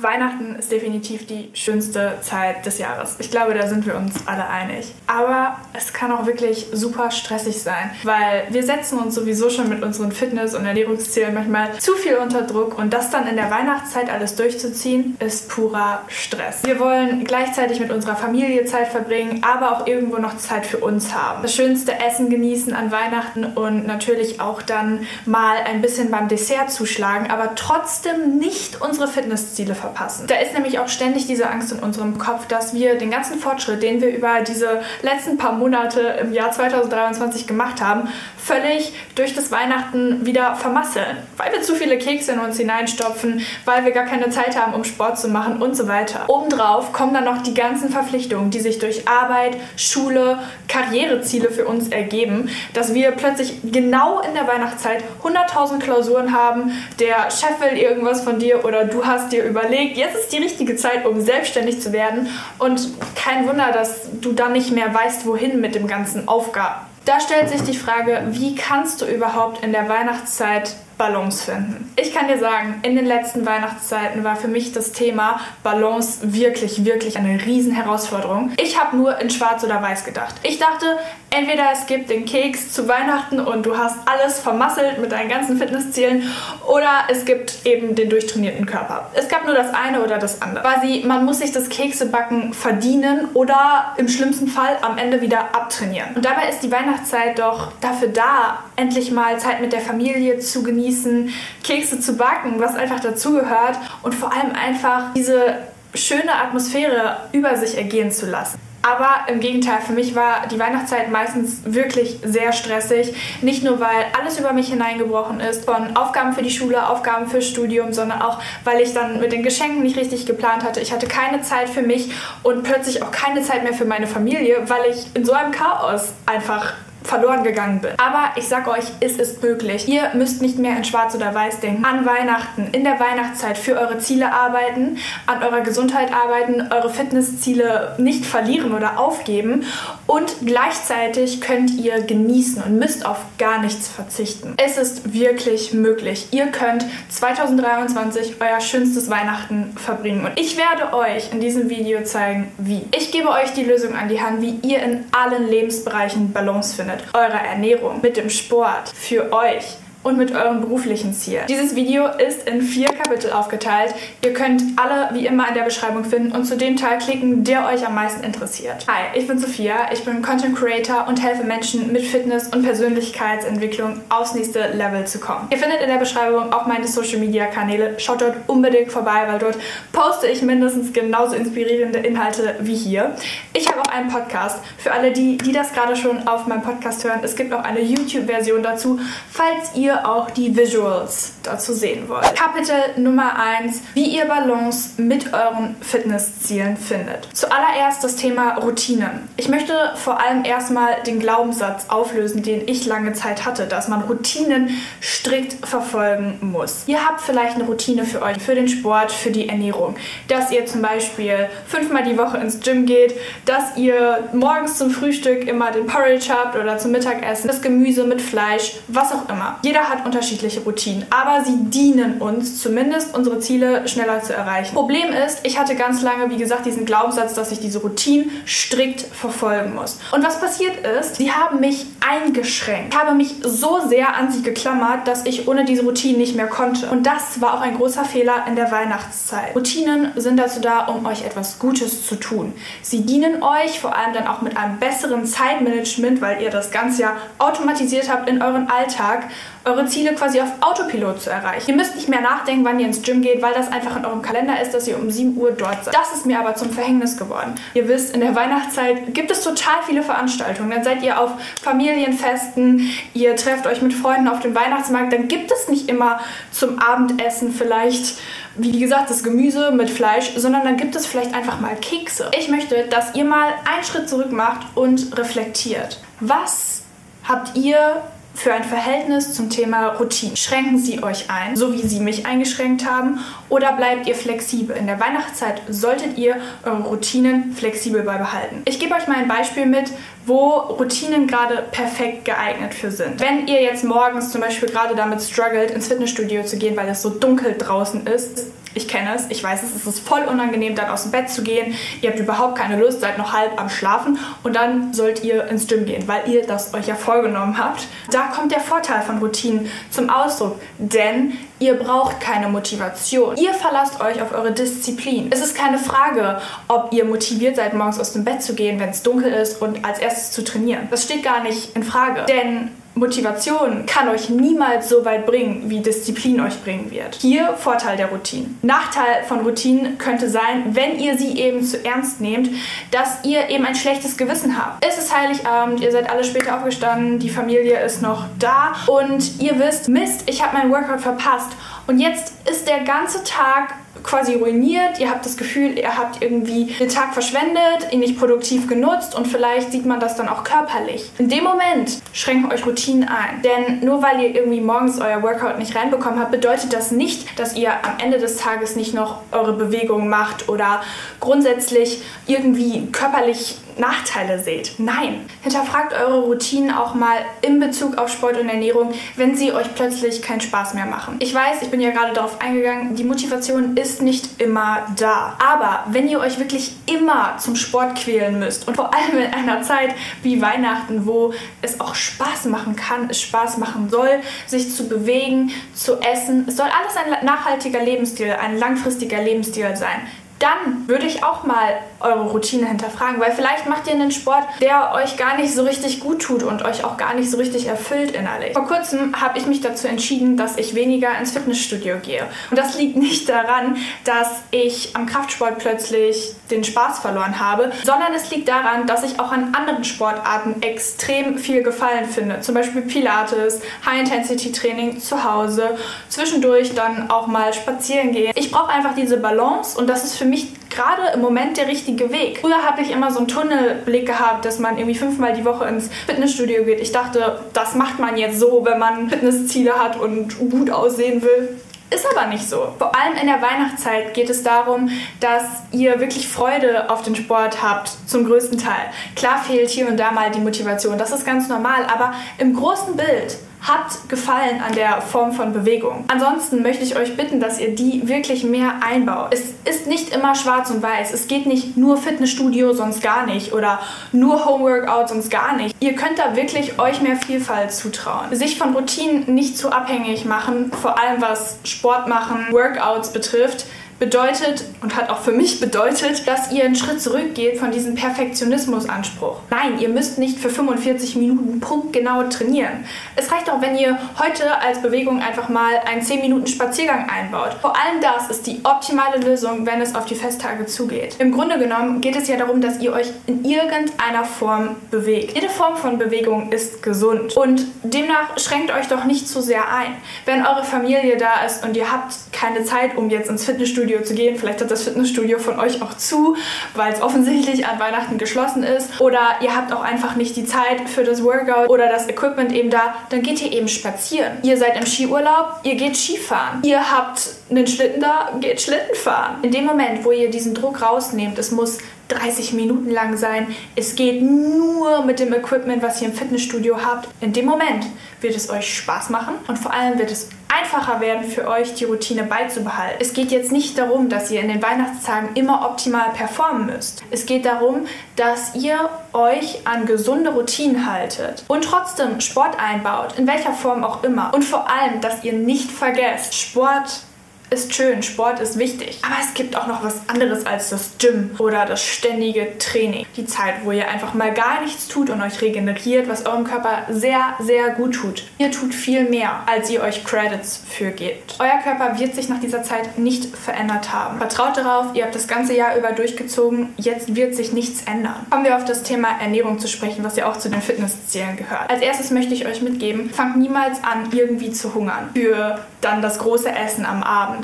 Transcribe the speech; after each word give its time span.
Weihnachten 0.00 0.54
ist 0.56 0.70
definitiv 0.70 1.26
die 1.26 1.50
schönste 1.54 2.18
Zeit 2.20 2.64
des 2.64 2.78
Jahres. 2.78 3.16
Ich 3.18 3.30
glaube, 3.30 3.54
da 3.54 3.66
sind 3.66 3.84
wir 3.84 3.96
uns 3.96 4.14
alle 4.26 4.46
einig. 4.46 4.92
Aber 5.08 5.56
es 5.76 5.92
kann 5.92 6.12
auch 6.12 6.26
wirklich 6.26 6.66
super 6.72 7.10
stressig 7.10 7.60
sein, 7.62 7.90
weil 8.04 8.44
wir 8.50 8.62
setzen 8.62 8.98
uns 8.98 9.16
sowieso 9.16 9.50
schon 9.50 9.68
mit 9.68 9.82
unseren 9.82 10.12
Fitness- 10.12 10.54
und 10.54 10.64
Ernährungszielen 10.64 11.34
manchmal 11.34 11.78
zu 11.78 11.94
viel 11.94 12.16
unter 12.16 12.42
Druck 12.42 12.78
und 12.78 12.92
das 12.92 13.10
dann 13.10 13.26
in 13.26 13.34
der 13.34 13.50
Weihnachtszeit 13.50 14.08
alles 14.08 14.36
durchzuziehen, 14.36 15.16
ist 15.18 15.48
purer 15.48 16.02
Stress. 16.06 16.62
Wir 16.64 16.78
wollen 16.78 17.24
gleichzeitig 17.24 17.80
mit 17.80 17.90
unserer 17.90 18.16
Familie 18.16 18.66
Zeit 18.66 18.88
verbringen, 18.88 19.42
aber 19.42 19.72
auch 19.72 19.86
irgendwo 19.88 20.18
noch 20.18 20.36
Zeit 20.36 20.64
für 20.64 20.78
uns 20.78 21.12
haben. 21.12 21.42
Das 21.42 21.54
schönste 21.54 21.98
Essen 21.98 22.30
genießen 22.30 22.72
an 22.72 22.92
Weihnachten 22.92 23.44
und 23.44 23.86
natürlich 23.86 24.40
auch 24.40 24.62
dann 24.62 25.06
mal 25.26 25.56
ein 25.64 25.82
bisschen 25.82 26.10
beim 26.10 26.28
Dessert 26.28 26.70
zuschlagen, 26.70 27.30
aber 27.30 27.56
trotzdem 27.56 28.38
nicht 28.38 28.80
unsere 28.80 29.08
Fitnessziele 29.08 29.74
verpassen 29.74 29.87
verpassen. 29.88 30.26
Da 30.26 30.36
ist 30.36 30.54
nämlich 30.54 30.78
auch 30.78 30.88
ständig 30.88 31.26
diese 31.26 31.48
Angst 31.48 31.72
in 31.72 31.78
unserem 31.78 32.18
Kopf, 32.18 32.46
dass 32.46 32.74
wir 32.74 32.96
den 32.96 33.10
ganzen 33.10 33.38
Fortschritt, 33.38 33.82
den 33.82 34.00
wir 34.00 34.14
über 34.14 34.42
diese 34.46 34.82
letzten 35.02 35.38
paar 35.38 35.52
Monate 35.52 36.00
im 36.20 36.32
Jahr 36.32 36.52
2023 36.52 37.46
gemacht 37.46 37.82
haben, 37.82 38.08
völlig 38.48 38.94
durch 39.14 39.34
das 39.34 39.52
Weihnachten 39.52 40.24
wieder 40.24 40.54
vermasseln. 40.54 41.18
Weil 41.36 41.52
wir 41.52 41.60
zu 41.60 41.74
viele 41.74 41.98
Kekse 41.98 42.32
in 42.32 42.38
uns 42.38 42.56
hineinstopfen, 42.56 43.42
weil 43.66 43.84
wir 43.84 43.92
gar 43.92 44.06
keine 44.06 44.30
Zeit 44.30 44.58
haben, 44.58 44.72
um 44.72 44.84
Sport 44.84 45.18
zu 45.18 45.28
machen 45.28 45.60
und 45.60 45.76
so 45.76 45.86
weiter. 45.86 46.24
Obendrauf 46.28 46.94
kommen 46.94 47.12
dann 47.12 47.24
noch 47.24 47.42
die 47.42 47.52
ganzen 47.52 47.90
Verpflichtungen, 47.90 48.50
die 48.50 48.60
sich 48.60 48.78
durch 48.78 49.06
Arbeit, 49.06 49.58
Schule, 49.76 50.38
Karriereziele 50.66 51.50
für 51.50 51.66
uns 51.66 51.88
ergeben, 51.88 52.48
dass 52.72 52.94
wir 52.94 53.10
plötzlich 53.10 53.60
genau 53.64 54.20
in 54.20 54.32
der 54.32 54.48
Weihnachtszeit 54.48 55.04
100.000 55.22 55.80
Klausuren 55.80 56.32
haben, 56.32 56.72
der 56.98 57.30
Chef 57.30 57.60
will 57.60 57.76
irgendwas 57.76 58.22
von 58.22 58.38
dir 58.38 58.64
oder 58.64 58.86
du 58.86 59.04
hast 59.04 59.30
dir 59.30 59.44
überlegt, 59.44 59.98
jetzt 59.98 60.16
ist 60.16 60.32
die 60.32 60.38
richtige 60.38 60.76
Zeit, 60.76 61.04
um 61.04 61.20
selbstständig 61.20 61.82
zu 61.82 61.92
werden 61.92 62.28
und 62.58 62.88
kein 63.14 63.46
Wunder, 63.46 63.72
dass 63.72 64.08
du 64.22 64.32
dann 64.32 64.52
nicht 64.52 64.70
mehr 64.70 64.94
weißt, 64.94 65.26
wohin 65.26 65.60
mit 65.60 65.74
dem 65.74 65.86
ganzen 65.86 66.28
Aufgaben. 66.28 66.87
Da 67.08 67.20
stellt 67.20 67.48
sich 67.48 67.62
die 67.62 67.74
Frage, 67.74 68.22
wie 68.32 68.54
kannst 68.54 69.00
du 69.00 69.06
überhaupt 69.06 69.64
in 69.64 69.72
der 69.72 69.88
Weihnachtszeit 69.88 70.76
Balance 70.98 71.44
finden. 71.44 71.90
Ich 71.96 72.12
kann 72.12 72.26
dir 72.26 72.38
sagen, 72.38 72.80
in 72.82 72.96
den 72.96 73.06
letzten 73.06 73.46
Weihnachtszeiten 73.46 74.24
war 74.24 74.36
für 74.36 74.48
mich 74.48 74.72
das 74.72 74.92
Thema 74.92 75.40
Balance 75.62 76.18
wirklich, 76.34 76.84
wirklich 76.84 77.16
eine 77.16 77.40
Riesenherausforderung. 77.46 78.52
Ich 78.60 78.78
habe 78.78 78.96
nur 78.96 79.18
in 79.20 79.30
Schwarz 79.30 79.64
oder 79.64 79.80
Weiß 79.80 80.04
gedacht. 80.04 80.34
Ich 80.42 80.58
dachte, 80.58 80.98
entweder 81.30 81.64
es 81.72 81.86
gibt 81.86 82.10
den 82.10 82.24
Keks 82.24 82.72
zu 82.72 82.88
Weihnachten 82.88 83.40
und 83.40 83.66
du 83.66 83.76
hast 83.76 83.96
alles 84.06 84.38
vermasselt 84.38 84.98
mit 84.98 85.12
deinen 85.12 85.28
ganzen 85.28 85.58
Fitnesszielen 85.58 86.22
oder 86.66 86.90
es 87.08 87.24
gibt 87.24 87.66
eben 87.66 87.94
den 87.94 88.10
durchtrainierten 88.10 88.66
Körper. 88.66 89.10
Es 89.14 89.28
gab 89.28 89.44
nur 89.44 89.54
das 89.54 89.72
eine 89.74 90.02
oder 90.02 90.18
das 90.18 90.42
andere. 90.42 90.62
Quasi, 90.62 91.04
man 91.06 91.24
muss 91.24 91.38
sich 91.38 91.52
das 91.52 91.68
Keksebacken 91.68 92.52
verdienen 92.52 93.28
oder 93.34 93.94
im 93.96 94.08
schlimmsten 94.08 94.48
Fall 94.48 94.78
am 94.82 94.98
Ende 94.98 95.20
wieder 95.20 95.54
abtrainieren. 95.54 96.14
Und 96.14 96.24
dabei 96.24 96.48
ist 96.48 96.60
die 96.60 96.70
Weihnachtszeit 96.70 97.38
doch 97.38 97.72
dafür 97.80 98.08
da, 98.08 98.64
endlich 98.76 99.10
mal 99.10 99.38
Zeit 99.38 99.60
mit 99.60 99.72
der 99.72 99.80
Familie 99.80 100.38
zu 100.38 100.62
genießen 100.62 101.32
Kekse 101.62 102.00
zu 102.00 102.16
backen, 102.16 102.58
was 102.58 102.74
einfach 102.74 103.00
dazugehört 103.00 103.78
und 104.02 104.14
vor 104.14 104.32
allem 104.32 104.52
einfach 104.52 105.12
diese 105.14 105.58
schöne 105.94 106.34
Atmosphäre 106.34 107.16
über 107.32 107.56
sich 107.56 107.76
ergehen 107.76 108.10
zu 108.10 108.26
lassen. 108.26 108.58
Aber 108.82 109.26
im 109.28 109.40
Gegenteil, 109.40 109.80
für 109.80 109.92
mich 109.92 110.14
war 110.14 110.46
die 110.46 110.58
Weihnachtszeit 110.58 111.10
meistens 111.10 111.60
wirklich 111.64 112.18
sehr 112.24 112.52
stressig. 112.52 113.12
Nicht 113.42 113.64
nur, 113.64 113.80
weil 113.80 114.06
alles 114.18 114.38
über 114.38 114.52
mich 114.52 114.68
hineingebrochen 114.68 115.40
ist, 115.40 115.64
von 115.64 115.96
Aufgaben 115.96 116.32
für 116.32 116.42
die 116.42 116.50
Schule, 116.50 116.88
Aufgaben 116.88 117.26
fürs 117.26 117.46
Studium, 117.46 117.92
sondern 117.92 118.22
auch, 118.22 118.40
weil 118.64 118.80
ich 118.80 118.94
dann 118.94 119.20
mit 119.20 119.32
den 119.32 119.42
Geschenken 119.42 119.82
nicht 119.82 119.96
richtig 119.96 120.26
geplant 120.26 120.62
hatte. 120.64 120.80
Ich 120.80 120.92
hatte 120.92 121.06
keine 121.06 121.42
Zeit 121.42 121.68
für 121.68 121.82
mich 121.82 122.12
und 122.44 122.62
plötzlich 122.62 123.02
auch 123.02 123.10
keine 123.10 123.42
Zeit 123.42 123.64
mehr 123.64 123.74
für 123.74 123.84
meine 123.84 124.06
Familie, 124.06 124.62
weil 124.68 124.90
ich 124.90 125.06
in 125.14 125.24
so 125.24 125.32
einem 125.32 125.50
Chaos 125.50 126.12
einfach 126.26 126.74
verloren 127.02 127.42
gegangen 127.42 127.80
bin. 127.80 127.92
Aber 127.98 128.32
ich 128.36 128.48
sage 128.48 128.70
euch, 128.70 128.84
es 129.00 129.16
ist 129.16 129.42
möglich. 129.42 129.88
Ihr 129.88 130.10
müsst 130.14 130.42
nicht 130.42 130.58
mehr 130.58 130.76
in 130.76 130.84
Schwarz 130.84 131.14
oder 131.14 131.34
Weiß 131.34 131.60
denken. 131.60 131.84
An 131.84 132.04
Weihnachten, 132.04 132.68
in 132.72 132.84
der 132.84 132.98
Weihnachtszeit 133.00 133.56
für 133.56 133.78
eure 133.78 133.98
Ziele 133.98 134.32
arbeiten, 134.32 134.98
an 135.26 135.42
eurer 135.42 135.60
Gesundheit 135.60 136.12
arbeiten, 136.12 136.72
eure 136.72 136.90
Fitnessziele 136.90 137.94
nicht 137.98 138.26
verlieren 138.26 138.74
oder 138.74 138.98
aufgeben 138.98 139.64
und 140.06 140.34
gleichzeitig 140.44 141.40
könnt 141.40 141.70
ihr 141.70 142.02
genießen 142.02 142.62
und 142.62 142.78
müsst 142.78 143.06
auf 143.06 143.18
gar 143.38 143.60
nichts 143.62 143.88
verzichten. 143.88 144.54
Es 144.56 144.76
ist 144.76 145.12
wirklich 145.14 145.72
möglich. 145.72 146.28
Ihr 146.32 146.46
könnt 146.46 146.84
2023 147.08 148.36
euer 148.40 148.60
schönstes 148.60 149.08
Weihnachten 149.08 149.72
verbringen 149.76 150.24
und 150.24 150.38
ich 150.38 150.56
werde 150.56 150.94
euch 150.94 151.32
in 151.32 151.40
diesem 151.40 151.70
Video 151.70 152.02
zeigen, 152.02 152.52
wie. 152.58 152.82
Ich 152.94 153.12
gebe 153.12 153.28
euch 153.28 153.52
die 153.54 153.64
Lösung 153.64 153.94
an 153.94 154.08
die 154.08 154.20
Hand, 154.20 154.42
wie 154.42 154.58
ihr 154.62 154.82
in 154.82 155.04
allen 155.12 155.48
Lebensbereichen 155.48 156.32
Balance 156.32 156.74
findet 156.74 156.87
mit 156.88 157.14
eurer 157.14 157.44
Ernährung, 157.44 158.00
mit 158.00 158.16
dem 158.16 158.30
Sport, 158.30 158.88
für 158.88 159.32
euch 159.32 159.76
und 160.08 160.16
mit 160.16 160.32
euren 160.32 160.62
beruflichen 160.62 161.12
Zielen. 161.12 161.44
Dieses 161.48 161.74
Video 161.74 162.06
ist 162.06 162.48
in 162.48 162.62
vier 162.62 162.88
Kapitel 162.88 163.30
aufgeteilt. 163.30 163.94
Ihr 164.24 164.32
könnt 164.32 164.62
alle 164.76 165.10
wie 165.12 165.26
immer 165.26 165.46
in 165.48 165.54
der 165.54 165.64
Beschreibung 165.64 166.04
finden 166.04 166.32
und 166.32 166.44
zu 166.44 166.56
dem 166.56 166.76
Teil 166.76 166.98
klicken, 166.98 167.44
der 167.44 167.66
euch 167.66 167.86
am 167.86 167.94
meisten 167.94 168.24
interessiert. 168.24 168.86
Hi, 168.88 169.18
ich 169.18 169.26
bin 169.26 169.38
Sophia, 169.38 169.92
ich 169.92 170.04
bin 170.04 170.22
Content 170.22 170.56
Creator 170.56 171.06
und 171.08 171.22
helfe 171.22 171.44
Menschen 171.44 171.92
mit 171.92 172.02
Fitness 172.02 172.48
und 172.48 172.62
Persönlichkeitsentwicklung 172.62 174.00
aufs 174.08 174.34
nächste 174.34 174.68
Level 174.72 175.06
zu 175.06 175.20
kommen. 175.20 175.48
Ihr 175.50 175.58
findet 175.58 175.82
in 175.82 175.88
der 175.88 175.98
Beschreibung 175.98 176.52
auch 176.52 176.66
meine 176.66 176.88
Social 176.88 177.18
Media 177.18 177.46
Kanäle. 177.46 177.94
Schaut 177.98 178.22
dort 178.22 178.36
unbedingt 178.46 178.90
vorbei, 178.90 179.24
weil 179.26 179.38
dort 179.38 179.58
poste 179.92 180.26
ich 180.26 180.40
mindestens 180.40 180.92
genauso 180.94 181.36
inspirierende 181.36 181.98
Inhalte 181.98 182.56
wie 182.60 182.74
hier. 182.74 183.14
Ich 183.52 183.68
habe 183.68 183.82
auch 183.82 183.92
einen 183.92 184.08
Podcast 184.08 184.60
für 184.78 184.90
alle 184.90 185.12
die, 185.12 185.36
die 185.36 185.52
das 185.52 185.72
gerade 185.74 185.96
schon 185.96 186.26
auf 186.26 186.46
meinem 186.46 186.62
Podcast 186.62 187.04
hören. 187.04 187.20
Es 187.22 187.36
gibt 187.36 187.52
auch 187.52 187.62
eine 187.62 187.80
YouTube-Version 187.80 188.62
dazu, 188.62 188.98
falls 189.30 189.76
ihr 189.76 189.97
auch 190.06 190.30
die 190.30 190.56
Visuals 190.56 191.32
dazu 191.42 191.72
sehen 191.72 192.08
wollt. 192.08 192.34
Kapitel 192.34 192.76
Nummer 192.96 193.36
1, 193.38 193.82
wie 193.94 194.04
ihr 194.04 194.26
Balance 194.26 195.00
mit 195.00 195.32
euren 195.32 195.76
Fitnesszielen 195.80 196.76
findet. 196.76 197.28
Zuallererst 197.32 198.02
das 198.04 198.16
Thema 198.16 198.54
Routinen. 198.58 199.28
Ich 199.36 199.48
möchte 199.48 199.92
vor 199.96 200.20
allem 200.20 200.44
erstmal 200.44 201.02
den 201.06 201.20
Glaubenssatz 201.20 201.86
auflösen, 201.88 202.42
den 202.42 202.66
ich 202.66 202.86
lange 202.86 203.12
Zeit 203.12 203.44
hatte, 203.44 203.66
dass 203.66 203.88
man 203.88 204.02
Routinen 204.02 204.70
strikt 205.02 205.66
verfolgen 205.66 206.38
muss. 206.40 206.84
Ihr 206.86 207.04
habt 207.06 207.20
vielleicht 207.20 207.56
eine 207.56 207.64
Routine 207.64 208.04
für 208.04 208.22
euch, 208.22 208.38
für 208.38 208.54
den 208.54 208.68
Sport, 208.68 209.12
für 209.12 209.30
die 209.30 209.48
Ernährung. 209.48 209.96
Dass 210.28 210.50
ihr 210.50 210.66
zum 210.66 210.82
Beispiel 210.82 211.48
fünfmal 211.66 212.04
die 212.04 212.18
Woche 212.18 212.38
ins 212.38 212.60
Gym 212.60 212.86
geht, 212.86 213.14
dass 213.44 213.76
ihr 213.76 214.28
morgens 214.32 214.78
zum 214.78 214.90
Frühstück 214.90 215.46
immer 215.46 215.70
den 215.70 215.86
Porridge 215.86 216.26
habt 216.30 216.56
oder 216.56 216.78
zum 216.78 216.92
Mittagessen 216.92 217.48
das 217.48 217.62
Gemüse 217.62 218.04
mit 218.04 218.20
Fleisch, 218.20 218.76
was 218.88 219.12
auch 219.12 219.28
immer. 219.28 219.58
Jeder 219.62 219.77
jeder 219.78 219.90
hat 219.90 220.04
unterschiedliche 220.04 220.60
Routinen, 220.60 221.06
aber 221.10 221.44
sie 221.44 221.56
dienen 221.56 222.20
uns, 222.20 222.60
zumindest 222.60 223.14
unsere 223.16 223.38
Ziele 223.38 223.86
schneller 223.86 224.22
zu 224.22 224.34
erreichen. 224.34 224.74
Problem 224.74 225.12
ist, 225.12 225.40
ich 225.44 225.58
hatte 225.58 225.76
ganz 225.76 226.02
lange, 226.02 226.30
wie 226.30 226.36
gesagt, 226.36 226.66
diesen 226.66 226.84
Glaubenssatz, 226.84 227.34
dass 227.34 227.52
ich 227.52 227.60
diese 227.60 227.80
Routinen 227.80 228.30
strikt 228.46 229.02
verfolgen 229.02 229.76
muss. 229.76 230.00
Und 230.12 230.24
was 230.24 230.40
passiert 230.40 230.84
ist, 230.84 231.16
sie 231.16 231.30
haben 231.30 231.60
mich 231.60 231.86
eingeschränkt. 232.06 232.92
Ich 232.92 232.98
habe 232.98 233.14
mich 233.14 233.36
so 233.42 233.80
sehr 233.86 234.16
an 234.16 234.32
sie 234.32 234.42
geklammert, 234.42 235.06
dass 235.06 235.26
ich 235.26 235.46
ohne 235.46 235.64
diese 235.64 235.84
Routinen 235.84 236.18
nicht 236.18 236.34
mehr 236.34 236.48
konnte. 236.48 236.90
Und 236.90 237.06
das 237.06 237.40
war 237.40 237.54
auch 237.54 237.60
ein 237.60 237.76
großer 237.76 238.04
Fehler 238.04 238.46
in 238.48 238.56
der 238.56 238.72
Weihnachtszeit. 238.72 239.54
Routinen 239.54 240.12
sind 240.16 240.38
dazu 240.38 240.60
da, 240.60 240.86
um 240.86 241.06
euch 241.06 241.24
etwas 241.24 241.58
Gutes 241.60 242.04
zu 242.06 242.16
tun. 242.16 242.52
Sie 242.82 243.02
dienen 243.02 243.42
euch 243.42 243.78
vor 243.78 243.94
allem 243.94 244.12
dann 244.12 244.26
auch 244.26 244.42
mit 244.42 244.56
einem 244.56 244.78
besseren 244.78 245.24
Zeitmanagement, 245.24 246.20
weil 246.20 246.42
ihr 246.42 246.50
das 246.50 246.72
Ganze 246.72 247.02
ja 247.02 247.16
automatisiert 247.38 248.10
habt 248.10 248.28
in 248.28 248.42
euren 248.42 248.68
Alltag 248.68 249.28
eure 249.68 249.86
Ziele 249.86 250.14
quasi 250.14 250.40
auf 250.40 250.48
Autopilot 250.60 251.22
zu 251.22 251.30
erreichen. 251.30 251.70
Ihr 251.70 251.76
müsst 251.76 251.94
nicht 251.96 252.08
mehr 252.08 252.20
nachdenken, 252.20 252.64
wann 252.64 252.78
ihr 252.80 252.86
ins 252.86 253.02
Gym 253.02 253.22
geht, 253.22 253.42
weil 253.42 253.54
das 253.54 253.70
einfach 253.70 253.96
in 253.96 254.04
eurem 254.04 254.22
Kalender 254.22 254.60
ist, 254.60 254.72
dass 254.72 254.88
ihr 254.88 254.98
um 254.98 255.10
7 255.10 255.36
Uhr 255.36 255.52
dort 255.52 255.84
seid. 255.84 255.94
Das 255.94 256.12
ist 256.12 256.26
mir 256.26 256.38
aber 256.38 256.54
zum 256.54 256.70
Verhängnis 256.70 257.16
geworden. 257.16 257.54
Ihr 257.74 257.88
wisst, 257.88 258.14
in 258.14 258.20
der 258.20 258.34
Weihnachtszeit 258.34 259.14
gibt 259.14 259.30
es 259.30 259.42
total 259.42 259.82
viele 259.86 260.02
Veranstaltungen. 260.02 260.70
Dann 260.70 260.84
seid 260.84 261.02
ihr 261.02 261.20
auf 261.20 261.30
Familienfesten, 261.62 262.88
ihr 263.14 263.36
trefft 263.36 263.66
euch 263.66 263.82
mit 263.82 263.92
Freunden 263.92 264.28
auf 264.28 264.40
dem 264.40 264.54
Weihnachtsmarkt. 264.54 265.12
Dann 265.12 265.28
gibt 265.28 265.50
es 265.52 265.68
nicht 265.68 265.88
immer 265.88 266.20
zum 266.50 266.78
Abendessen 266.78 267.52
vielleicht 267.52 268.18
wie 268.58 268.80
gesagt, 268.80 269.08
das 269.08 269.22
Gemüse 269.22 269.70
mit 269.70 269.88
Fleisch, 269.88 270.32
sondern 270.36 270.64
dann 270.64 270.76
gibt 270.76 270.96
es 270.96 271.06
vielleicht 271.06 271.32
einfach 271.32 271.60
mal 271.60 271.76
Kekse. 271.76 272.30
Ich 272.36 272.48
möchte, 272.48 272.88
dass 272.88 273.14
ihr 273.14 273.24
mal 273.24 273.52
einen 273.64 273.84
Schritt 273.84 274.08
zurück 274.08 274.32
macht 274.32 274.66
und 274.76 275.16
reflektiert. 275.16 276.00
Was 276.20 276.82
habt 277.26 277.56
ihr 277.56 278.02
für 278.38 278.52
ein 278.52 278.62
Verhältnis 278.62 279.34
zum 279.34 279.50
Thema 279.50 279.88
Routine? 279.88 280.36
Schränken 280.36 280.78
Sie 280.78 281.02
euch 281.02 281.28
ein, 281.28 281.56
so 281.56 281.72
wie 281.72 281.86
Sie 281.86 281.98
mich 281.98 282.24
eingeschränkt 282.24 282.88
haben, 282.88 283.18
oder 283.48 283.72
bleibt 283.72 284.06
ihr 284.06 284.14
flexibel? 284.14 284.76
In 284.76 284.86
der 284.86 285.00
Weihnachtszeit 285.00 285.62
solltet 285.68 286.16
ihr 286.16 286.36
eure 286.64 286.84
Routinen 286.84 287.52
flexibel 287.52 288.02
beibehalten. 288.02 288.62
Ich 288.64 288.78
gebe 288.78 288.94
euch 288.94 289.08
mal 289.08 289.16
ein 289.16 289.28
Beispiel 289.28 289.66
mit, 289.66 289.90
wo 290.24 290.50
Routinen 290.50 291.26
gerade 291.26 291.64
perfekt 291.72 292.24
geeignet 292.26 292.74
für 292.74 292.92
sind. 292.92 293.18
Wenn 293.18 293.48
ihr 293.48 293.62
jetzt 293.62 293.82
morgens 293.82 294.30
zum 294.30 294.40
Beispiel 294.40 294.68
gerade 294.68 294.94
damit 294.94 295.20
struggelt, 295.20 295.72
ins 295.72 295.88
Fitnessstudio 295.88 296.44
zu 296.44 296.58
gehen, 296.58 296.76
weil 296.76 296.88
es 296.88 297.02
so 297.02 297.10
dunkel 297.10 297.56
draußen 297.58 298.06
ist, 298.06 298.46
Ich 298.74 298.88
kenne 298.88 299.14
es, 299.14 299.26
ich 299.28 299.42
weiß 299.42 299.62
es, 299.62 299.74
es 299.74 299.86
ist 299.86 300.06
voll 300.06 300.22
unangenehm, 300.22 300.74
dann 300.74 300.90
aus 300.90 301.02
dem 301.02 301.12
Bett 301.12 301.30
zu 301.30 301.42
gehen. 301.42 301.74
Ihr 302.00 302.10
habt 302.10 302.18
überhaupt 302.18 302.56
keine 302.56 302.78
Lust, 302.78 303.00
seid 303.00 303.18
noch 303.18 303.32
halb 303.32 303.60
am 303.60 303.68
Schlafen 303.68 304.18
und 304.42 304.54
dann 304.54 304.92
sollt 304.92 305.24
ihr 305.24 305.46
ins 305.48 305.66
Gym 305.66 305.86
gehen, 305.86 306.06
weil 306.06 306.28
ihr 306.28 306.46
das 306.46 306.74
euch 306.74 306.86
ja 306.86 306.94
vorgenommen 306.94 307.58
habt. 307.58 307.86
Da 308.10 308.28
kommt 308.34 308.52
der 308.52 308.60
Vorteil 308.60 309.02
von 309.02 309.18
Routinen 309.18 309.70
zum 309.90 310.10
Ausdruck, 310.10 310.60
denn 310.78 311.32
ihr 311.58 311.74
braucht 311.74 312.20
keine 312.20 312.48
Motivation. 312.48 313.36
Ihr 313.36 313.54
verlasst 313.54 314.00
euch 314.00 314.22
auf 314.22 314.32
eure 314.32 314.52
Disziplin. 314.52 315.28
Es 315.30 315.40
ist 315.40 315.56
keine 315.56 315.78
Frage, 315.78 316.40
ob 316.68 316.92
ihr 316.92 317.04
motiviert 317.04 317.56
seid, 317.56 317.74
morgens 317.74 317.98
aus 317.98 318.12
dem 318.12 318.24
Bett 318.24 318.42
zu 318.42 318.54
gehen, 318.54 318.78
wenn 318.80 318.90
es 318.90 319.02
dunkel 319.02 319.32
ist 319.32 319.60
und 319.60 319.84
als 319.84 319.98
erstes 319.98 320.32
zu 320.32 320.44
trainieren. 320.44 320.88
Das 320.90 321.04
steht 321.04 321.22
gar 321.22 321.42
nicht 321.42 321.74
in 321.74 321.82
Frage, 321.82 322.26
denn 322.26 322.70
Motivation 322.98 323.86
kann 323.86 324.08
euch 324.08 324.28
niemals 324.28 324.88
so 324.88 325.04
weit 325.04 325.26
bringen, 325.26 325.70
wie 325.70 325.80
Disziplin 325.80 326.40
euch 326.40 326.62
bringen 326.62 326.90
wird. 326.90 327.16
Hier 327.16 327.54
Vorteil 327.56 327.96
der 327.96 328.08
Routinen. 328.08 328.58
Nachteil 328.62 329.24
von 329.26 329.40
Routinen 329.40 329.98
könnte 329.98 330.28
sein, 330.28 330.74
wenn 330.74 330.98
ihr 330.98 331.16
sie 331.16 331.38
eben 331.38 331.62
zu 331.62 331.84
ernst 331.84 332.20
nehmt, 332.20 332.50
dass 332.90 333.24
ihr 333.24 333.48
eben 333.48 333.64
ein 333.64 333.74
schlechtes 333.74 334.16
Gewissen 334.16 334.58
habt. 334.58 334.84
Es 334.84 334.98
ist 334.98 335.16
Heiligabend, 335.16 335.80
ihr 335.80 335.92
seid 335.92 336.10
alle 336.10 336.24
später 336.24 336.56
aufgestanden, 336.56 337.18
die 337.18 337.30
Familie 337.30 337.80
ist 337.80 338.02
noch 338.02 338.24
da 338.38 338.74
und 338.86 339.40
ihr 339.40 339.58
wisst, 339.58 339.88
Mist, 339.88 340.22
ich 340.26 340.42
habe 340.42 340.56
meinen 340.56 340.70
Workout 340.70 341.00
verpasst. 341.00 341.52
Und 341.86 341.98
jetzt 341.98 342.34
ist 342.48 342.68
der 342.68 342.80
ganze 342.80 343.24
Tag 343.24 343.74
quasi 344.08 344.34
ruiniert. 344.34 344.98
Ihr 344.98 345.10
habt 345.10 345.26
das 345.26 345.36
Gefühl, 345.36 345.78
ihr 345.78 345.98
habt 345.98 346.22
irgendwie 346.22 346.64
den 346.64 346.88
Tag 346.88 347.12
verschwendet, 347.12 347.92
ihn 347.92 348.00
nicht 348.00 348.18
produktiv 348.18 348.66
genutzt 348.66 349.14
und 349.14 349.26
vielleicht 349.26 349.70
sieht 349.70 349.84
man 349.84 350.00
das 350.00 350.16
dann 350.16 350.28
auch 350.28 350.44
körperlich. 350.44 351.10
In 351.18 351.28
dem 351.28 351.44
Moment 351.44 352.00
schränken 352.14 352.50
euch 352.50 352.64
Routinen 352.64 353.06
ein. 353.06 353.42
Denn 353.42 353.84
nur 353.84 354.02
weil 354.02 354.22
ihr 354.22 354.34
irgendwie 354.34 354.62
morgens 354.62 354.98
euer 354.98 355.22
Workout 355.22 355.58
nicht 355.58 355.76
reinbekommen 355.76 356.18
habt, 356.18 356.30
bedeutet 356.30 356.72
das 356.72 356.90
nicht, 356.90 357.38
dass 357.38 357.54
ihr 357.54 357.70
am 357.70 357.98
Ende 358.02 358.18
des 358.18 358.38
Tages 358.38 358.76
nicht 358.76 358.94
noch 358.94 359.20
eure 359.30 359.52
Bewegungen 359.52 360.08
macht 360.08 360.48
oder 360.48 360.82
grundsätzlich 361.20 362.00
irgendwie 362.26 362.86
körperlich 362.90 363.58
Nachteile 363.78 364.38
seht. 364.38 364.72
Nein, 364.78 365.26
hinterfragt 365.42 365.92
eure 365.92 366.20
Routinen 366.20 366.70
auch 366.70 366.94
mal 366.94 367.16
in 367.42 367.60
Bezug 367.60 367.98
auf 367.98 368.10
Sport 368.10 368.38
und 368.38 368.48
Ernährung, 368.48 368.92
wenn 369.16 369.36
sie 369.36 369.52
euch 369.52 369.74
plötzlich 369.74 370.22
keinen 370.22 370.40
Spaß 370.40 370.74
mehr 370.74 370.86
machen. 370.86 371.16
Ich 371.20 371.34
weiß, 371.34 371.62
ich 371.62 371.70
bin 371.70 371.80
ja 371.80 371.90
gerade 371.90 372.12
darauf 372.12 372.40
eingegangen, 372.40 372.96
die 372.96 373.04
Motivation 373.04 373.76
ist 373.76 374.02
nicht 374.02 374.40
immer 374.40 374.86
da. 374.96 375.36
Aber 375.38 375.84
wenn 375.90 376.08
ihr 376.08 376.20
euch 376.20 376.38
wirklich 376.38 376.72
immer 376.86 377.36
zum 377.38 377.56
Sport 377.56 377.96
quälen 377.96 378.38
müsst 378.38 378.66
und 378.66 378.76
vor 378.76 378.92
allem 378.94 379.18
in 379.18 379.32
einer 379.32 379.62
Zeit 379.62 379.94
wie 380.22 380.40
Weihnachten, 380.40 381.06
wo 381.06 381.32
es 381.62 381.80
auch 381.80 381.94
Spaß 381.94 382.46
machen 382.46 382.76
kann, 382.76 383.08
es 383.10 383.20
Spaß 383.20 383.58
machen 383.58 383.88
soll, 383.90 384.20
sich 384.46 384.74
zu 384.74 384.88
bewegen, 384.88 385.50
zu 385.74 386.00
essen, 386.00 386.44
es 386.48 386.56
soll 386.56 386.66
alles 386.66 386.96
ein 386.96 387.24
nachhaltiger 387.24 387.82
Lebensstil, 387.82 388.32
ein 388.32 388.58
langfristiger 388.58 389.22
Lebensstil 389.22 389.76
sein 389.76 390.06
dann 390.38 390.86
würde 390.86 391.06
ich 391.06 391.24
auch 391.24 391.44
mal 391.44 391.78
eure 392.00 392.30
Routine 392.30 392.66
hinterfragen, 392.66 393.20
weil 393.20 393.32
vielleicht 393.32 393.66
macht 393.68 393.86
ihr 393.86 393.94
einen 393.94 394.10
Sport, 394.10 394.44
der 394.60 394.92
euch 394.94 395.16
gar 395.16 395.36
nicht 395.36 395.54
so 395.54 395.62
richtig 395.64 396.00
gut 396.00 396.22
tut 396.22 396.42
und 396.42 396.64
euch 396.64 396.84
auch 396.84 396.96
gar 396.96 397.14
nicht 397.14 397.30
so 397.30 397.36
richtig 397.38 397.66
erfüllt 397.66 398.12
innerlich. 398.12 398.52
Vor 398.52 398.66
kurzem 398.66 399.20
habe 399.20 399.38
ich 399.38 399.46
mich 399.46 399.60
dazu 399.60 399.88
entschieden, 399.88 400.36
dass 400.36 400.56
ich 400.56 400.74
weniger 400.74 401.18
ins 401.18 401.32
Fitnessstudio 401.32 401.96
gehe. 402.02 402.26
Und 402.50 402.58
das 402.58 402.78
liegt 402.78 402.96
nicht 402.96 403.28
daran, 403.28 403.76
dass 404.04 404.28
ich 404.50 404.94
am 404.94 405.06
Kraftsport 405.06 405.58
plötzlich 405.58 406.34
den 406.50 406.64
Spaß 406.64 407.00
verloren 407.00 407.38
habe, 407.40 407.72
sondern 407.84 408.14
es 408.14 408.30
liegt 408.30 408.48
daran, 408.48 408.86
dass 408.86 409.04
ich 409.04 409.20
auch 409.20 409.32
an 409.32 409.54
anderen 409.54 409.84
Sportarten 409.84 410.62
extrem 410.62 411.38
viel 411.38 411.62
Gefallen 411.62 412.06
finde. 412.06 412.40
Zum 412.40 412.54
Beispiel 412.54 412.82
Pilates, 412.82 413.60
High-Intensity-Training 413.84 415.00
zu 415.00 415.24
Hause, 415.24 415.76
zwischendurch 416.08 416.74
dann 416.74 417.10
auch 417.10 417.26
mal 417.26 417.52
spazieren 417.52 418.12
gehen. 418.12 418.32
Ich 418.36 418.50
brauche 418.50 418.70
einfach 418.70 418.94
diese 418.94 419.18
Balance 419.18 419.78
und 419.78 419.88
das 419.88 420.04
ist 420.04 420.16
für 420.16 420.27
mich 420.28 420.48
gerade 420.70 421.02
im 421.14 421.20
Moment 421.20 421.56
der 421.56 421.66
richtige 421.66 422.12
Weg. 422.12 422.38
Früher 422.40 422.62
habe 422.64 422.82
ich 422.82 422.90
immer 422.90 423.10
so 423.10 423.18
einen 423.18 423.28
Tunnelblick 423.28 424.06
gehabt, 424.06 424.44
dass 424.44 424.58
man 424.58 424.76
irgendwie 424.78 424.94
fünfmal 424.94 425.32
die 425.32 425.44
Woche 425.44 425.64
ins 425.66 425.90
Fitnessstudio 426.06 426.64
geht. 426.64 426.80
Ich 426.80 426.92
dachte, 426.92 427.40
das 427.52 427.74
macht 427.74 427.98
man 427.98 428.16
jetzt 428.16 428.38
so, 428.38 428.64
wenn 428.64 428.78
man 428.78 429.10
Fitnessziele 429.10 429.72
hat 429.72 429.98
und 429.98 430.38
gut 430.50 430.70
aussehen 430.70 431.22
will. 431.22 431.60
Ist 431.90 432.06
aber 432.06 432.26
nicht 432.26 432.46
so. 432.46 432.74
Vor 432.76 432.94
allem 432.94 433.16
in 433.18 433.26
der 433.26 433.40
Weihnachtszeit 433.40 434.12
geht 434.12 434.28
es 434.28 434.42
darum, 434.42 434.90
dass 435.20 435.44
ihr 435.72 435.98
wirklich 436.00 436.28
Freude 436.28 436.90
auf 436.90 437.00
den 437.00 437.16
Sport 437.16 437.62
habt, 437.62 437.90
zum 438.06 438.26
größten 438.26 438.58
Teil. 438.58 438.90
Klar 439.16 439.42
fehlt 439.42 439.70
hier 439.70 439.88
und 439.88 439.96
da 439.96 440.10
mal 440.10 440.30
die 440.30 440.40
Motivation, 440.40 440.98
das 440.98 441.12
ist 441.12 441.24
ganz 441.24 441.48
normal, 441.48 441.86
aber 441.92 442.12
im 442.36 442.54
großen 442.54 442.94
Bild 442.94 443.38
hat 443.60 444.08
Gefallen 444.08 444.60
an 444.60 444.74
der 444.74 445.00
Form 445.00 445.32
von 445.32 445.52
Bewegung. 445.52 446.04
Ansonsten 446.08 446.62
möchte 446.62 446.84
ich 446.84 446.96
euch 446.96 447.16
bitten, 447.16 447.40
dass 447.40 447.60
ihr 447.60 447.74
die 447.74 448.08
wirklich 448.08 448.44
mehr 448.44 448.80
einbaut. 448.86 449.28
Es 449.32 449.54
ist 449.64 449.86
nicht 449.86 450.14
immer 450.14 450.34
schwarz 450.34 450.70
und 450.70 450.82
weiß. 450.82 451.12
Es 451.12 451.26
geht 451.26 451.46
nicht 451.46 451.76
nur 451.76 451.96
Fitnessstudio, 451.96 452.72
sonst 452.72 453.02
gar 453.02 453.26
nicht 453.26 453.52
oder 453.52 453.80
nur 454.12 454.46
Homeworkout, 454.46 455.08
sonst 455.08 455.30
gar 455.30 455.56
nicht. 455.56 455.74
Ihr 455.80 455.94
könnt 455.94 456.18
da 456.18 456.36
wirklich 456.36 456.78
euch 456.78 457.00
mehr 457.00 457.16
Vielfalt 457.16 457.72
zutrauen. 457.72 458.34
Sich 458.34 458.58
von 458.58 458.74
Routinen 458.74 459.34
nicht 459.34 459.58
zu 459.58 459.70
abhängig 459.70 460.24
machen, 460.24 460.70
vor 460.80 460.98
allem 460.98 461.20
was 461.20 461.58
Sport 461.64 462.08
machen, 462.08 462.46
Workouts 462.50 463.12
betrifft 463.12 463.66
bedeutet 463.98 464.64
und 464.80 464.96
hat 464.96 465.10
auch 465.10 465.20
für 465.20 465.32
mich 465.32 465.60
bedeutet, 465.60 466.26
dass 466.28 466.52
ihr 466.52 466.64
einen 466.64 466.76
Schritt 466.76 467.00
zurückgeht 467.00 467.58
von 467.58 467.70
diesem 467.70 467.94
Perfektionismusanspruch. 467.94 469.40
Nein, 469.50 469.78
ihr 469.80 469.88
müsst 469.88 470.18
nicht 470.18 470.38
für 470.38 470.50
45 470.50 471.16
Minuten 471.16 471.60
punktgenau 471.60 472.24
trainieren. 472.24 472.84
Es 473.16 473.32
reicht 473.32 473.50
auch, 473.50 473.60
wenn 473.60 473.76
ihr 473.76 473.98
heute 474.18 474.60
als 474.60 474.80
Bewegung 474.82 475.20
einfach 475.20 475.48
mal 475.48 475.78
einen 475.84 476.02
10 476.02 476.20
Minuten 476.20 476.46
Spaziergang 476.46 477.08
einbaut. 477.08 477.56
Vor 477.60 477.74
allem 477.76 478.00
das 478.00 478.30
ist 478.30 478.46
die 478.46 478.60
optimale 478.64 479.18
Lösung, 479.18 479.66
wenn 479.66 479.80
es 479.80 479.94
auf 479.94 480.04
die 480.04 480.14
Festtage 480.14 480.66
zugeht. 480.66 481.16
Im 481.18 481.32
Grunde 481.32 481.58
genommen 481.58 482.00
geht 482.00 482.16
es 482.16 482.28
ja 482.28 482.36
darum, 482.36 482.60
dass 482.60 482.80
ihr 482.80 482.92
euch 482.92 483.08
in 483.26 483.44
irgendeiner 483.44 484.24
Form 484.24 484.76
bewegt. 484.90 485.34
Jede 485.34 485.48
Form 485.48 485.76
von 485.76 485.98
Bewegung 485.98 486.52
ist 486.52 486.82
gesund 486.82 487.36
und 487.36 487.66
demnach 487.82 488.38
schränkt 488.38 488.72
euch 488.72 488.86
doch 488.86 489.04
nicht 489.04 489.28
zu 489.28 489.40
sehr 489.42 489.72
ein. 489.72 489.96
Wenn 490.24 490.46
eure 490.46 490.64
Familie 490.64 491.16
da 491.16 491.44
ist 491.44 491.64
und 491.64 491.76
ihr 491.76 491.90
habt 491.90 492.14
keine 492.32 492.64
Zeit, 492.64 492.96
um 492.96 493.10
jetzt 493.10 493.28
ins 493.28 493.44
Fitnessstudio 493.44 493.87
Fitnessstudio 493.88 494.02
zu 494.02 494.14
gehen. 494.14 494.36
Vielleicht 494.36 494.60
hat 494.60 494.70
das 494.70 494.82
Fitnessstudio 494.82 495.38
von 495.38 495.58
euch 495.58 495.82
auch 495.82 495.94
zu, 495.94 496.36
weil 496.74 496.92
es 496.92 497.02
offensichtlich 497.02 497.66
an 497.66 497.78
Weihnachten 497.78 498.18
geschlossen 498.18 498.62
ist. 498.62 499.00
Oder 499.00 499.36
ihr 499.40 499.54
habt 499.54 499.72
auch 499.72 499.82
einfach 499.82 500.16
nicht 500.16 500.36
die 500.36 500.44
Zeit 500.44 500.88
für 500.88 501.04
das 501.04 501.22
Workout 501.22 501.68
oder 501.68 501.88
das 501.88 502.08
Equipment 502.08 502.52
eben 502.52 502.70
da. 502.70 502.94
Dann 503.10 503.22
geht 503.22 503.40
ihr 503.42 503.52
eben 503.52 503.68
spazieren. 503.68 504.38
Ihr 504.42 504.56
seid 504.56 504.76
im 504.76 504.86
Skiurlaub, 504.86 505.60
ihr 505.62 505.76
geht 505.76 505.96
Skifahren. 505.96 506.62
Ihr 506.62 506.90
habt 506.90 507.28
einen 507.50 507.66
Schlitten 507.66 508.00
da, 508.00 508.32
geht 508.40 508.60
Schlitten 508.60 508.94
fahren. 508.94 509.36
In 509.42 509.50
dem 509.50 509.64
Moment, 509.64 510.04
wo 510.04 510.12
ihr 510.12 510.30
diesen 510.30 510.54
Druck 510.54 510.82
rausnehmt, 510.82 511.38
es 511.38 511.50
muss 511.50 511.78
30 512.08 512.54
Minuten 512.54 512.90
lang 512.90 513.16
sein. 513.16 513.54
Es 513.76 513.94
geht 513.94 514.22
nur 514.22 515.04
mit 515.04 515.20
dem 515.20 515.32
Equipment, 515.32 515.82
was 515.82 516.00
ihr 516.00 516.08
im 516.08 516.14
Fitnessstudio 516.14 516.84
habt. 516.84 517.08
In 517.20 517.32
dem 517.32 517.46
Moment 517.46 517.86
wird 518.20 518.34
es 518.34 518.50
euch 518.50 518.76
Spaß 518.76 519.10
machen 519.10 519.34
und 519.46 519.58
vor 519.58 519.72
allem 519.72 519.98
wird 519.98 520.10
es 520.10 520.28
einfacher 520.48 521.00
werden 521.00 521.24
für 521.24 521.46
euch, 521.46 521.74
die 521.74 521.84
Routine 521.84 522.24
beizubehalten. 522.24 522.96
Es 523.00 523.12
geht 523.12 523.30
jetzt 523.30 523.52
nicht 523.52 523.76
darum, 523.78 524.08
dass 524.08 524.30
ihr 524.30 524.40
in 524.40 524.48
den 524.48 524.62
Weihnachtstagen 524.62 525.30
immer 525.34 525.68
optimal 525.68 526.10
performen 526.14 526.66
müsst. 526.66 527.02
Es 527.10 527.26
geht 527.26 527.44
darum, 527.44 527.86
dass 528.16 528.54
ihr 528.54 528.88
euch 529.12 529.66
an 529.66 529.86
gesunde 529.86 530.30
Routinen 530.30 530.90
haltet 530.90 531.44
und 531.48 531.64
trotzdem 531.64 532.20
Sport 532.20 532.56
einbaut, 532.58 533.18
in 533.18 533.26
welcher 533.26 533.52
Form 533.52 533.84
auch 533.84 534.02
immer. 534.02 534.32
Und 534.34 534.44
vor 534.44 534.68
allem, 534.70 535.00
dass 535.00 535.24
ihr 535.24 535.34
nicht 535.34 535.70
vergesst, 535.70 536.34
Sport 536.34 537.02
ist 537.50 537.74
schön, 537.74 538.02
Sport 538.02 538.40
ist 538.40 538.58
wichtig. 538.58 538.98
Aber 539.02 539.16
es 539.20 539.34
gibt 539.34 539.56
auch 539.56 539.66
noch 539.66 539.82
was 539.82 540.08
anderes 540.08 540.46
als 540.46 540.70
das 540.70 540.92
Gym 540.98 541.30
oder 541.38 541.64
das 541.64 541.82
ständige 541.82 542.58
Training. 542.58 543.06
Die 543.16 543.26
Zeit, 543.26 543.54
wo 543.64 543.72
ihr 543.72 543.88
einfach 543.88 544.14
mal 544.14 544.32
gar 544.32 544.60
nichts 544.60 544.88
tut 544.88 545.10
und 545.10 545.22
euch 545.22 545.40
regeneriert, 545.40 546.08
was 546.08 546.26
eurem 546.26 546.44
Körper 546.44 546.82
sehr, 546.90 547.34
sehr 547.40 547.70
gut 547.70 547.94
tut. 547.94 548.24
Ihr 548.38 548.50
tut 548.50 548.74
viel 548.74 549.08
mehr, 549.08 549.42
als 549.46 549.70
ihr 549.70 549.82
euch 549.82 550.04
Credits 550.04 550.62
für 550.68 550.90
gebt. 550.90 551.36
Euer 551.38 551.58
Körper 551.62 551.98
wird 551.98 552.14
sich 552.14 552.28
nach 552.28 552.40
dieser 552.40 552.62
Zeit 552.62 552.98
nicht 552.98 553.36
verändert 553.36 553.92
haben. 553.92 554.18
Vertraut 554.18 554.56
darauf, 554.56 554.94
ihr 554.94 555.04
habt 555.04 555.14
das 555.14 555.28
ganze 555.28 555.54
Jahr 555.54 555.76
über 555.76 555.92
durchgezogen, 555.92 556.74
jetzt 556.76 557.14
wird 557.14 557.34
sich 557.34 557.52
nichts 557.52 557.82
ändern. 557.84 558.26
Kommen 558.30 558.44
wir 558.44 558.56
auf 558.56 558.64
das 558.64 558.82
Thema 558.82 559.08
Ernährung 559.20 559.58
zu 559.58 559.68
sprechen, 559.68 560.04
was 560.04 560.16
ja 560.16 560.30
auch 560.30 560.36
zu 560.36 560.50
den 560.50 560.60
Fitnesszielen 560.60 561.36
gehört. 561.36 561.70
Als 561.70 561.82
erstes 561.82 562.10
möchte 562.10 562.34
ich 562.34 562.46
euch 562.46 562.62
mitgeben, 562.62 563.10
fangt 563.10 563.36
niemals 563.36 563.82
an, 563.82 564.10
irgendwie 564.12 564.50
zu 564.50 564.74
hungern. 564.74 565.10
Für 565.14 565.58
dann 565.80 566.02
das 566.02 566.18
große 566.18 566.50
Essen 566.50 566.84
am 566.84 567.02
Abend. 567.02 567.37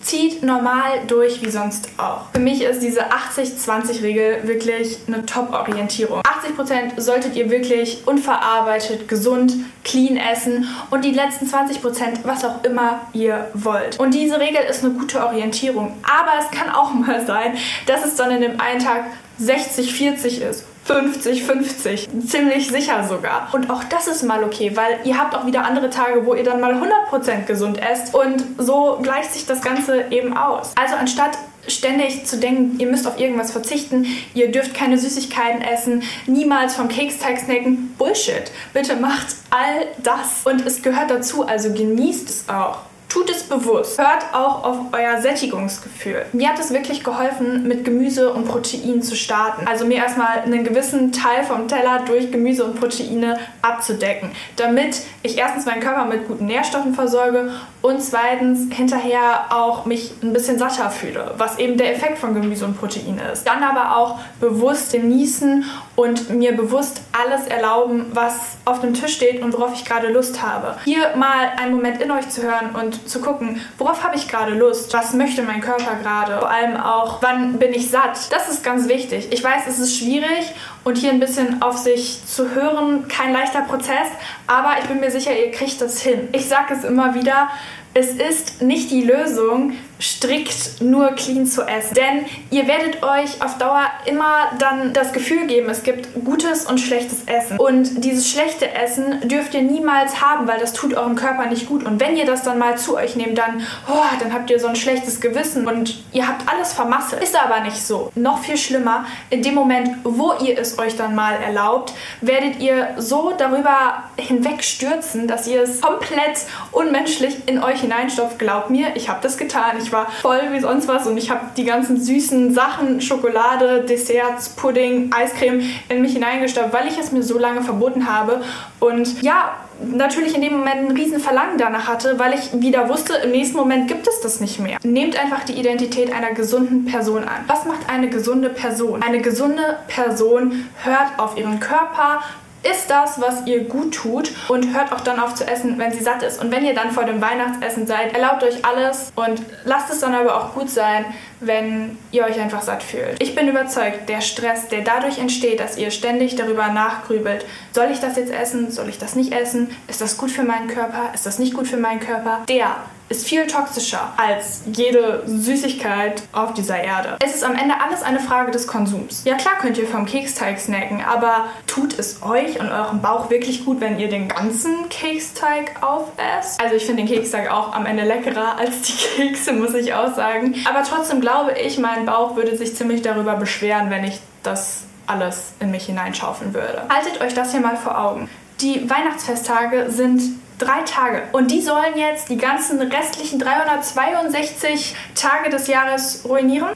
Zieht 0.00 0.44
normal 0.44 1.00
durch 1.08 1.42
wie 1.42 1.50
sonst 1.50 1.88
auch. 1.96 2.26
Für 2.32 2.38
mich 2.38 2.62
ist 2.62 2.80
diese 2.80 3.06
80-20-Regel 3.10 4.46
wirklich 4.46 4.98
eine 5.08 5.26
Top-Orientierung. 5.26 6.22
80% 6.22 7.00
solltet 7.00 7.34
ihr 7.34 7.50
wirklich 7.50 8.06
unverarbeitet, 8.06 9.08
gesund, 9.08 9.54
clean 9.82 10.16
essen 10.16 10.68
und 10.90 11.04
die 11.04 11.10
letzten 11.10 11.46
20% 11.46 12.18
was 12.22 12.44
auch 12.44 12.62
immer 12.62 13.00
ihr 13.14 13.50
wollt. 13.54 13.98
Und 13.98 14.14
diese 14.14 14.38
Regel 14.38 14.62
ist 14.70 14.84
eine 14.84 14.94
gute 14.94 15.26
Orientierung. 15.26 15.96
Aber 16.04 16.32
es 16.38 16.56
kann 16.56 16.70
auch 16.70 16.92
mal 16.92 17.26
sein, 17.26 17.56
dass 17.86 18.04
es 18.04 18.14
dann 18.14 18.30
in 18.30 18.42
dem 18.42 18.60
einen 18.60 18.78
Tag 18.78 19.06
60-40 19.40 20.40
ist 20.48 20.66
50-50. 20.88 22.26
Ziemlich 22.26 22.68
sicher 22.68 23.06
sogar. 23.08 23.48
Und 23.52 23.70
auch 23.70 23.84
das 23.84 24.06
ist 24.06 24.22
mal 24.22 24.44
okay, 24.44 24.72
weil 24.74 25.00
ihr 25.04 25.18
habt 25.18 25.34
auch 25.34 25.46
wieder 25.46 25.64
andere 25.64 25.90
Tage, 25.90 26.26
wo 26.26 26.34
ihr 26.34 26.44
dann 26.44 26.60
mal 26.60 26.74
100% 26.74 27.44
gesund 27.46 27.78
esst 27.78 28.14
und 28.14 28.44
so 28.58 28.98
gleicht 29.02 29.32
sich 29.32 29.46
das 29.46 29.60
Ganze 29.62 30.04
eben 30.10 30.36
aus. 30.36 30.72
Also 30.76 30.96
anstatt 30.96 31.38
ständig 31.68 32.26
zu 32.26 32.38
denken, 32.38 32.78
ihr 32.78 32.86
müsst 32.86 33.06
auf 33.06 33.18
irgendwas 33.18 33.50
verzichten, 33.50 34.06
ihr 34.34 34.52
dürft 34.52 34.74
keine 34.74 34.98
Süßigkeiten 34.98 35.62
essen, 35.62 36.02
niemals 36.26 36.74
vom 36.74 36.88
Keksteig 36.88 37.38
snacken. 37.38 37.94
Bullshit. 37.98 38.50
Bitte 38.72 38.96
macht 38.96 39.26
all 39.50 39.86
das. 40.02 40.42
Und 40.44 40.64
es 40.64 40.82
gehört 40.82 41.10
dazu, 41.10 41.46
also 41.46 41.72
genießt 41.72 42.28
es 42.28 42.48
auch. 42.48 42.78
Tut 43.16 43.30
es 43.30 43.44
bewusst. 43.44 43.98
Hört 43.98 44.34
auch 44.34 44.62
auf 44.62 44.76
euer 44.92 45.22
Sättigungsgefühl. 45.22 46.26
Mir 46.34 46.50
hat 46.50 46.58
es 46.58 46.70
wirklich 46.70 47.02
geholfen, 47.02 47.66
mit 47.66 47.82
Gemüse 47.82 48.30
und 48.30 48.46
Protein 48.46 49.00
zu 49.00 49.16
starten. 49.16 49.66
Also 49.66 49.86
mir 49.86 49.96
erstmal 49.96 50.40
einen 50.40 50.64
gewissen 50.64 51.12
Teil 51.12 51.42
vom 51.42 51.66
Teller 51.66 52.00
durch 52.06 52.30
Gemüse 52.30 52.66
und 52.66 52.78
Proteine 52.78 53.38
abzudecken, 53.62 54.32
damit 54.56 55.00
ich 55.22 55.38
erstens 55.38 55.64
meinen 55.64 55.80
Körper 55.80 56.04
mit 56.04 56.28
guten 56.28 56.44
Nährstoffen 56.44 56.92
versorge 56.92 57.52
und 57.80 58.02
zweitens 58.02 58.74
hinterher 58.74 59.46
auch 59.48 59.86
mich 59.86 60.12
ein 60.22 60.34
bisschen 60.34 60.58
satter 60.58 60.90
fühle, 60.90 61.32
was 61.38 61.58
eben 61.58 61.78
der 61.78 61.94
Effekt 61.94 62.18
von 62.18 62.34
Gemüse 62.34 62.66
und 62.66 62.78
Protein 62.78 63.18
ist. 63.32 63.46
Dann 63.46 63.62
aber 63.62 63.96
auch 63.96 64.18
bewusst 64.40 64.92
genießen 64.92 65.64
und 65.94 66.28
mir 66.28 66.54
bewusst 66.54 67.00
alles 67.12 67.46
erlauben, 67.46 68.06
was 68.12 68.58
auf 68.66 68.80
dem 68.80 68.92
Tisch 68.92 69.14
steht 69.14 69.40
und 69.40 69.54
worauf 69.54 69.72
ich 69.72 69.84
gerade 69.84 70.12
Lust 70.12 70.42
habe. 70.42 70.76
Hier 70.84 71.16
mal 71.16 71.52
einen 71.56 71.74
Moment 71.74 72.02
in 72.02 72.10
euch 72.10 72.28
zu 72.28 72.42
hören 72.42 72.74
und 72.74 73.05
zu 73.06 73.20
gucken, 73.20 73.60
worauf 73.78 74.02
habe 74.02 74.16
ich 74.16 74.28
gerade 74.28 74.54
Lust? 74.54 74.92
Was 74.92 75.14
möchte 75.14 75.42
mein 75.42 75.60
Körper 75.60 75.96
gerade? 76.02 76.38
Vor 76.38 76.50
allem 76.50 76.76
auch, 76.76 77.22
wann 77.22 77.58
bin 77.58 77.72
ich 77.72 77.90
satt? 77.90 78.30
Das 78.30 78.48
ist 78.48 78.64
ganz 78.64 78.88
wichtig. 78.88 79.28
Ich 79.30 79.42
weiß, 79.42 79.62
es 79.68 79.78
ist 79.78 79.96
schwierig 79.96 80.52
und 80.84 80.98
hier 80.98 81.10
ein 81.10 81.20
bisschen 81.20 81.62
auf 81.62 81.78
sich 81.78 82.24
zu 82.26 82.54
hören, 82.54 83.08
kein 83.08 83.32
leichter 83.32 83.62
Prozess, 83.62 84.08
aber 84.46 84.74
ich 84.80 84.86
bin 84.86 85.00
mir 85.00 85.10
sicher, 85.10 85.36
ihr 85.36 85.50
kriegt 85.50 85.80
das 85.80 86.00
hin. 86.00 86.28
Ich 86.32 86.46
sage 86.48 86.74
es 86.74 86.84
immer 86.84 87.14
wieder, 87.14 87.48
es 87.94 88.10
ist 88.10 88.60
nicht 88.60 88.90
die 88.90 89.02
Lösung, 89.02 89.72
strikt 90.00 90.80
nur 90.80 91.12
clean 91.12 91.46
zu 91.46 91.62
essen. 91.62 91.94
Denn 91.94 92.26
ihr 92.50 92.66
werdet 92.68 93.02
euch 93.02 93.42
auf 93.42 93.58
Dauer 93.58 93.86
immer 94.04 94.50
dann 94.58 94.92
das 94.92 95.12
Gefühl 95.12 95.46
geben, 95.46 95.70
es 95.70 95.82
gibt 95.82 96.08
gutes 96.24 96.66
und 96.66 96.78
schlechtes 96.78 97.24
Essen. 97.26 97.58
Und 97.58 98.04
dieses 98.04 98.30
schlechte 98.30 98.72
Essen 98.72 99.28
dürft 99.28 99.54
ihr 99.54 99.62
niemals 99.62 100.20
haben, 100.20 100.46
weil 100.46 100.58
das 100.58 100.72
tut 100.72 100.94
eurem 100.94 101.16
Körper 101.16 101.46
nicht 101.46 101.66
gut. 101.66 101.84
Und 101.84 102.00
wenn 102.00 102.16
ihr 102.16 102.26
das 102.26 102.42
dann 102.42 102.58
mal 102.58 102.76
zu 102.76 102.96
euch 102.96 103.16
nehmt, 103.16 103.38
dann, 103.38 103.62
oh, 103.88 104.02
dann 104.20 104.32
habt 104.32 104.50
ihr 104.50 104.60
so 104.60 104.66
ein 104.66 104.76
schlechtes 104.76 105.20
Gewissen 105.20 105.66
und 105.66 106.02
ihr 106.12 106.28
habt 106.28 106.48
alles 106.48 106.72
vermasselt. 106.72 107.22
Ist 107.22 107.40
aber 107.40 107.60
nicht 107.60 107.84
so. 107.84 108.10
Noch 108.14 108.38
viel 108.38 108.56
schlimmer, 108.56 109.06
in 109.30 109.42
dem 109.42 109.54
Moment, 109.54 109.90
wo 110.04 110.34
ihr 110.34 110.58
es 110.58 110.78
euch 110.78 110.96
dann 110.96 111.14
mal 111.14 111.34
erlaubt, 111.34 111.92
werdet 112.20 112.60
ihr 112.60 112.94
so 112.98 113.32
darüber 113.36 114.04
hinwegstürzen, 114.16 115.26
dass 115.26 115.46
ihr 115.46 115.62
es 115.62 115.80
komplett 115.80 116.40
unmenschlich 116.72 117.36
in 117.46 117.62
euch 117.62 117.80
hineinstopft. 117.80 118.38
Glaubt 118.38 118.70
mir, 118.70 118.94
ich 118.94 119.08
habe 119.08 119.20
das 119.22 119.36
getan. 119.36 119.78
Ich 119.86 119.92
war 119.92 120.10
voll 120.10 120.40
wie 120.50 120.58
sonst 120.58 120.88
was 120.88 121.06
und 121.06 121.16
ich 121.16 121.30
habe 121.30 121.42
die 121.56 121.64
ganzen 121.64 121.96
süßen 121.96 122.52
Sachen, 122.52 123.00
Schokolade, 123.00 123.82
Desserts, 123.82 124.48
Pudding, 124.48 125.12
Eiscreme 125.14 125.62
in 125.88 126.02
mich 126.02 126.14
hineingestopft, 126.14 126.72
weil 126.72 126.88
ich 126.88 126.98
es 126.98 127.12
mir 127.12 127.22
so 127.22 127.38
lange 127.38 127.62
verboten 127.62 128.12
habe. 128.12 128.42
Und 128.80 129.22
ja, 129.22 129.54
natürlich 129.80 130.34
in 130.34 130.42
dem 130.42 130.54
Moment 130.54 130.90
ein 130.90 130.96
riesen 130.96 131.20
Verlangen 131.20 131.56
danach 131.56 131.86
hatte, 131.86 132.18
weil 132.18 132.34
ich 132.34 132.60
wieder 132.60 132.88
wusste, 132.88 133.12
im 133.22 133.30
nächsten 133.30 133.56
Moment 133.56 133.86
gibt 133.86 134.08
es 134.08 134.20
das 134.20 134.40
nicht 134.40 134.58
mehr. 134.58 134.78
Nehmt 134.82 135.16
einfach 135.22 135.44
die 135.44 135.52
Identität 135.52 136.12
einer 136.12 136.32
gesunden 136.32 136.86
Person 136.86 137.22
an. 137.22 137.44
Was 137.46 137.64
macht 137.64 137.88
eine 137.88 138.08
gesunde 138.08 138.48
Person? 138.48 139.04
Eine 139.04 139.20
gesunde 139.20 139.78
Person 139.86 140.68
hört 140.82 141.16
auf 141.18 141.38
ihren 141.38 141.60
Körper, 141.60 142.22
isst 142.70 142.90
das, 142.90 143.20
was 143.20 143.46
ihr 143.46 143.64
gut 143.64 143.94
tut. 143.94 144.32
Und 144.48 144.74
hört 144.74 144.92
auch 144.92 145.00
dann 145.00 145.20
auf 145.20 145.34
zu 145.34 145.46
essen, 145.46 145.78
wenn 145.78 145.92
sie 145.92 146.02
satt 146.02 146.22
ist. 146.22 146.40
Und 146.40 146.50
wenn 146.50 146.64
ihr 146.64 146.74
dann 146.74 146.90
vor 146.90 147.04
dem 147.04 147.20
Weihnachtsessen 147.20 147.86
seid, 147.86 148.14
erlaubt 148.14 148.42
euch 148.42 148.64
alles. 148.64 149.12
Und 149.14 149.42
lasst 149.64 149.90
es 149.90 150.00
dann 150.00 150.14
aber 150.14 150.36
auch 150.36 150.54
gut 150.54 150.70
sein, 150.70 151.06
wenn 151.40 151.98
ihr 152.12 152.24
euch 152.24 152.40
einfach 152.40 152.62
satt 152.62 152.82
fühlt. 152.82 153.22
Ich 153.22 153.34
bin 153.34 153.48
überzeugt, 153.48 154.08
der 154.08 154.20
Stress, 154.20 154.68
der 154.68 154.82
dadurch 154.82 155.18
entsteht, 155.18 155.60
dass 155.60 155.76
ihr 155.76 155.90
ständig 155.90 156.36
darüber 156.36 156.68
nachgrübelt, 156.68 157.44
soll 157.72 157.90
ich 157.90 158.00
das 158.00 158.16
jetzt 158.16 158.32
essen, 158.32 158.70
soll 158.70 158.88
ich 158.88 158.98
das 158.98 159.16
nicht 159.16 159.32
essen, 159.32 159.70
ist 159.88 160.00
das 160.00 160.16
gut 160.16 160.30
für 160.30 160.44
meinen 160.44 160.68
Körper, 160.68 161.10
ist 161.14 161.26
das 161.26 161.38
nicht 161.38 161.54
gut 161.54 161.68
für 161.68 161.76
meinen 161.76 162.00
Körper, 162.00 162.44
der 162.48 162.76
ist 163.08 163.26
viel 163.26 163.46
toxischer 163.46 164.12
als 164.16 164.62
jede 164.72 165.22
Süßigkeit 165.26 166.22
auf 166.32 166.54
dieser 166.54 166.78
Erde. 166.78 167.16
Es 167.20 167.34
ist 167.34 167.44
am 167.44 167.54
Ende 167.54 167.74
alles 167.80 168.02
eine 168.02 168.20
Frage 168.20 168.50
des 168.50 168.66
Konsums. 168.66 169.22
Ja 169.24 169.34
klar 169.34 169.54
könnt 169.60 169.78
ihr 169.78 169.86
vom 169.86 170.06
Keksteig 170.06 170.58
snacken, 170.58 171.02
aber 171.02 171.46
tut 171.66 171.98
es 171.98 172.22
euch 172.22 172.60
und 172.60 172.70
eurem 172.70 173.00
Bauch 173.00 173.30
wirklich 173.30 173.64
gut, 173.64 173.80
wenn 173.80 173.98
ihr 173.98 174.08
den 174.08 174.28
ganzen 174.28 174.88
Keksteig 174.88 175.82
aufesst? 175.82 176.60
Also 176.60 176.74
ich 176.74 176.84
finde 176.84 177.04
den 177.04 177.12
Keksteig 177.12 177.50
auch 177.50 177.72
am 177.74 177.86
Ende 177.86 178.04
leckerer 178.04 178.58
als 178.58 178.82
die 178.82 178.92
Kekse, 178.92 179.52
muss 179.52 179.74
ich 179.74 179.94
auch 179.94 180.14
sagen. 180.14 180.54
Aber 180.68 180.82
trotzdem 180.82 181.20
glaube 181.20 181.52
ich, 181.52 181.78
mein 181.78 182.06
Bauch 182.06 182.36
würde 182.36 182.56
sich 182.56 182.74
ziemlich 182.74 183.02
darüber 183.02 183.36
beschweren, 183.36 183.90
wenn 183.90 184.04
ich 184.04 184.20
das 184.42 184.82
alles 185.06 185.52
in 185.60 185.70
mich 185.70 185.86
hineinschaufeln 185.86 186.54
würde. 186.54 186.82
Haltet 186.88 187.20
euch 187.20 187.34
das 187.34 187.52
hier 187.52 187.60
mal 187.60 187.76
vor 187.76 187.98
Augen. 187.98 188.28
Die 188.60 188.88
Weihnachtsfesttage 188.88 189.90
sind 189.90 190.22
drei 190.58 190.82
Tage. 190.82 191.22
Und 191.32 191.50
die 191.50 191.60
sollen 191.62 191.96
jetzt 191.96 192.28
die 192.28 192.36
ganzen 192.36 192.80
restlichen 192.80 193.38
362 193.38 194.96
Tage 195.14 195.50
des 195.50 195.66
Jahres 195.66 196.22
ruinieren? 196.24 196.74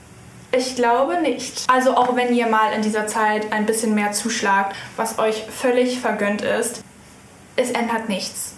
Ich 0.52 0.75
glaube 0.75 1.20
nicht. 1.20 1.64
Also 1.68 1.96
auch 1.96 2.16
wenn 2.16 2.34
ihr 2.34 2.49
mal 2.49 2.72
in 2.72 2.82
dieser 2.82 3.06
Zeit 3.06 3.52
ein 3.52 3.66
bisschen 3.66 3.94
mehr 3.94 4.12
zuschlagt, 4.12 4.75
was 4.96 5.18
euch 5.18 5.44
völlig 5.44 6.00
vergönnt 6.00 6.42
ist, 6.42 6.82
es 7.56 7.70
ändert 7.70 8.08
nichts. 8.08 8.54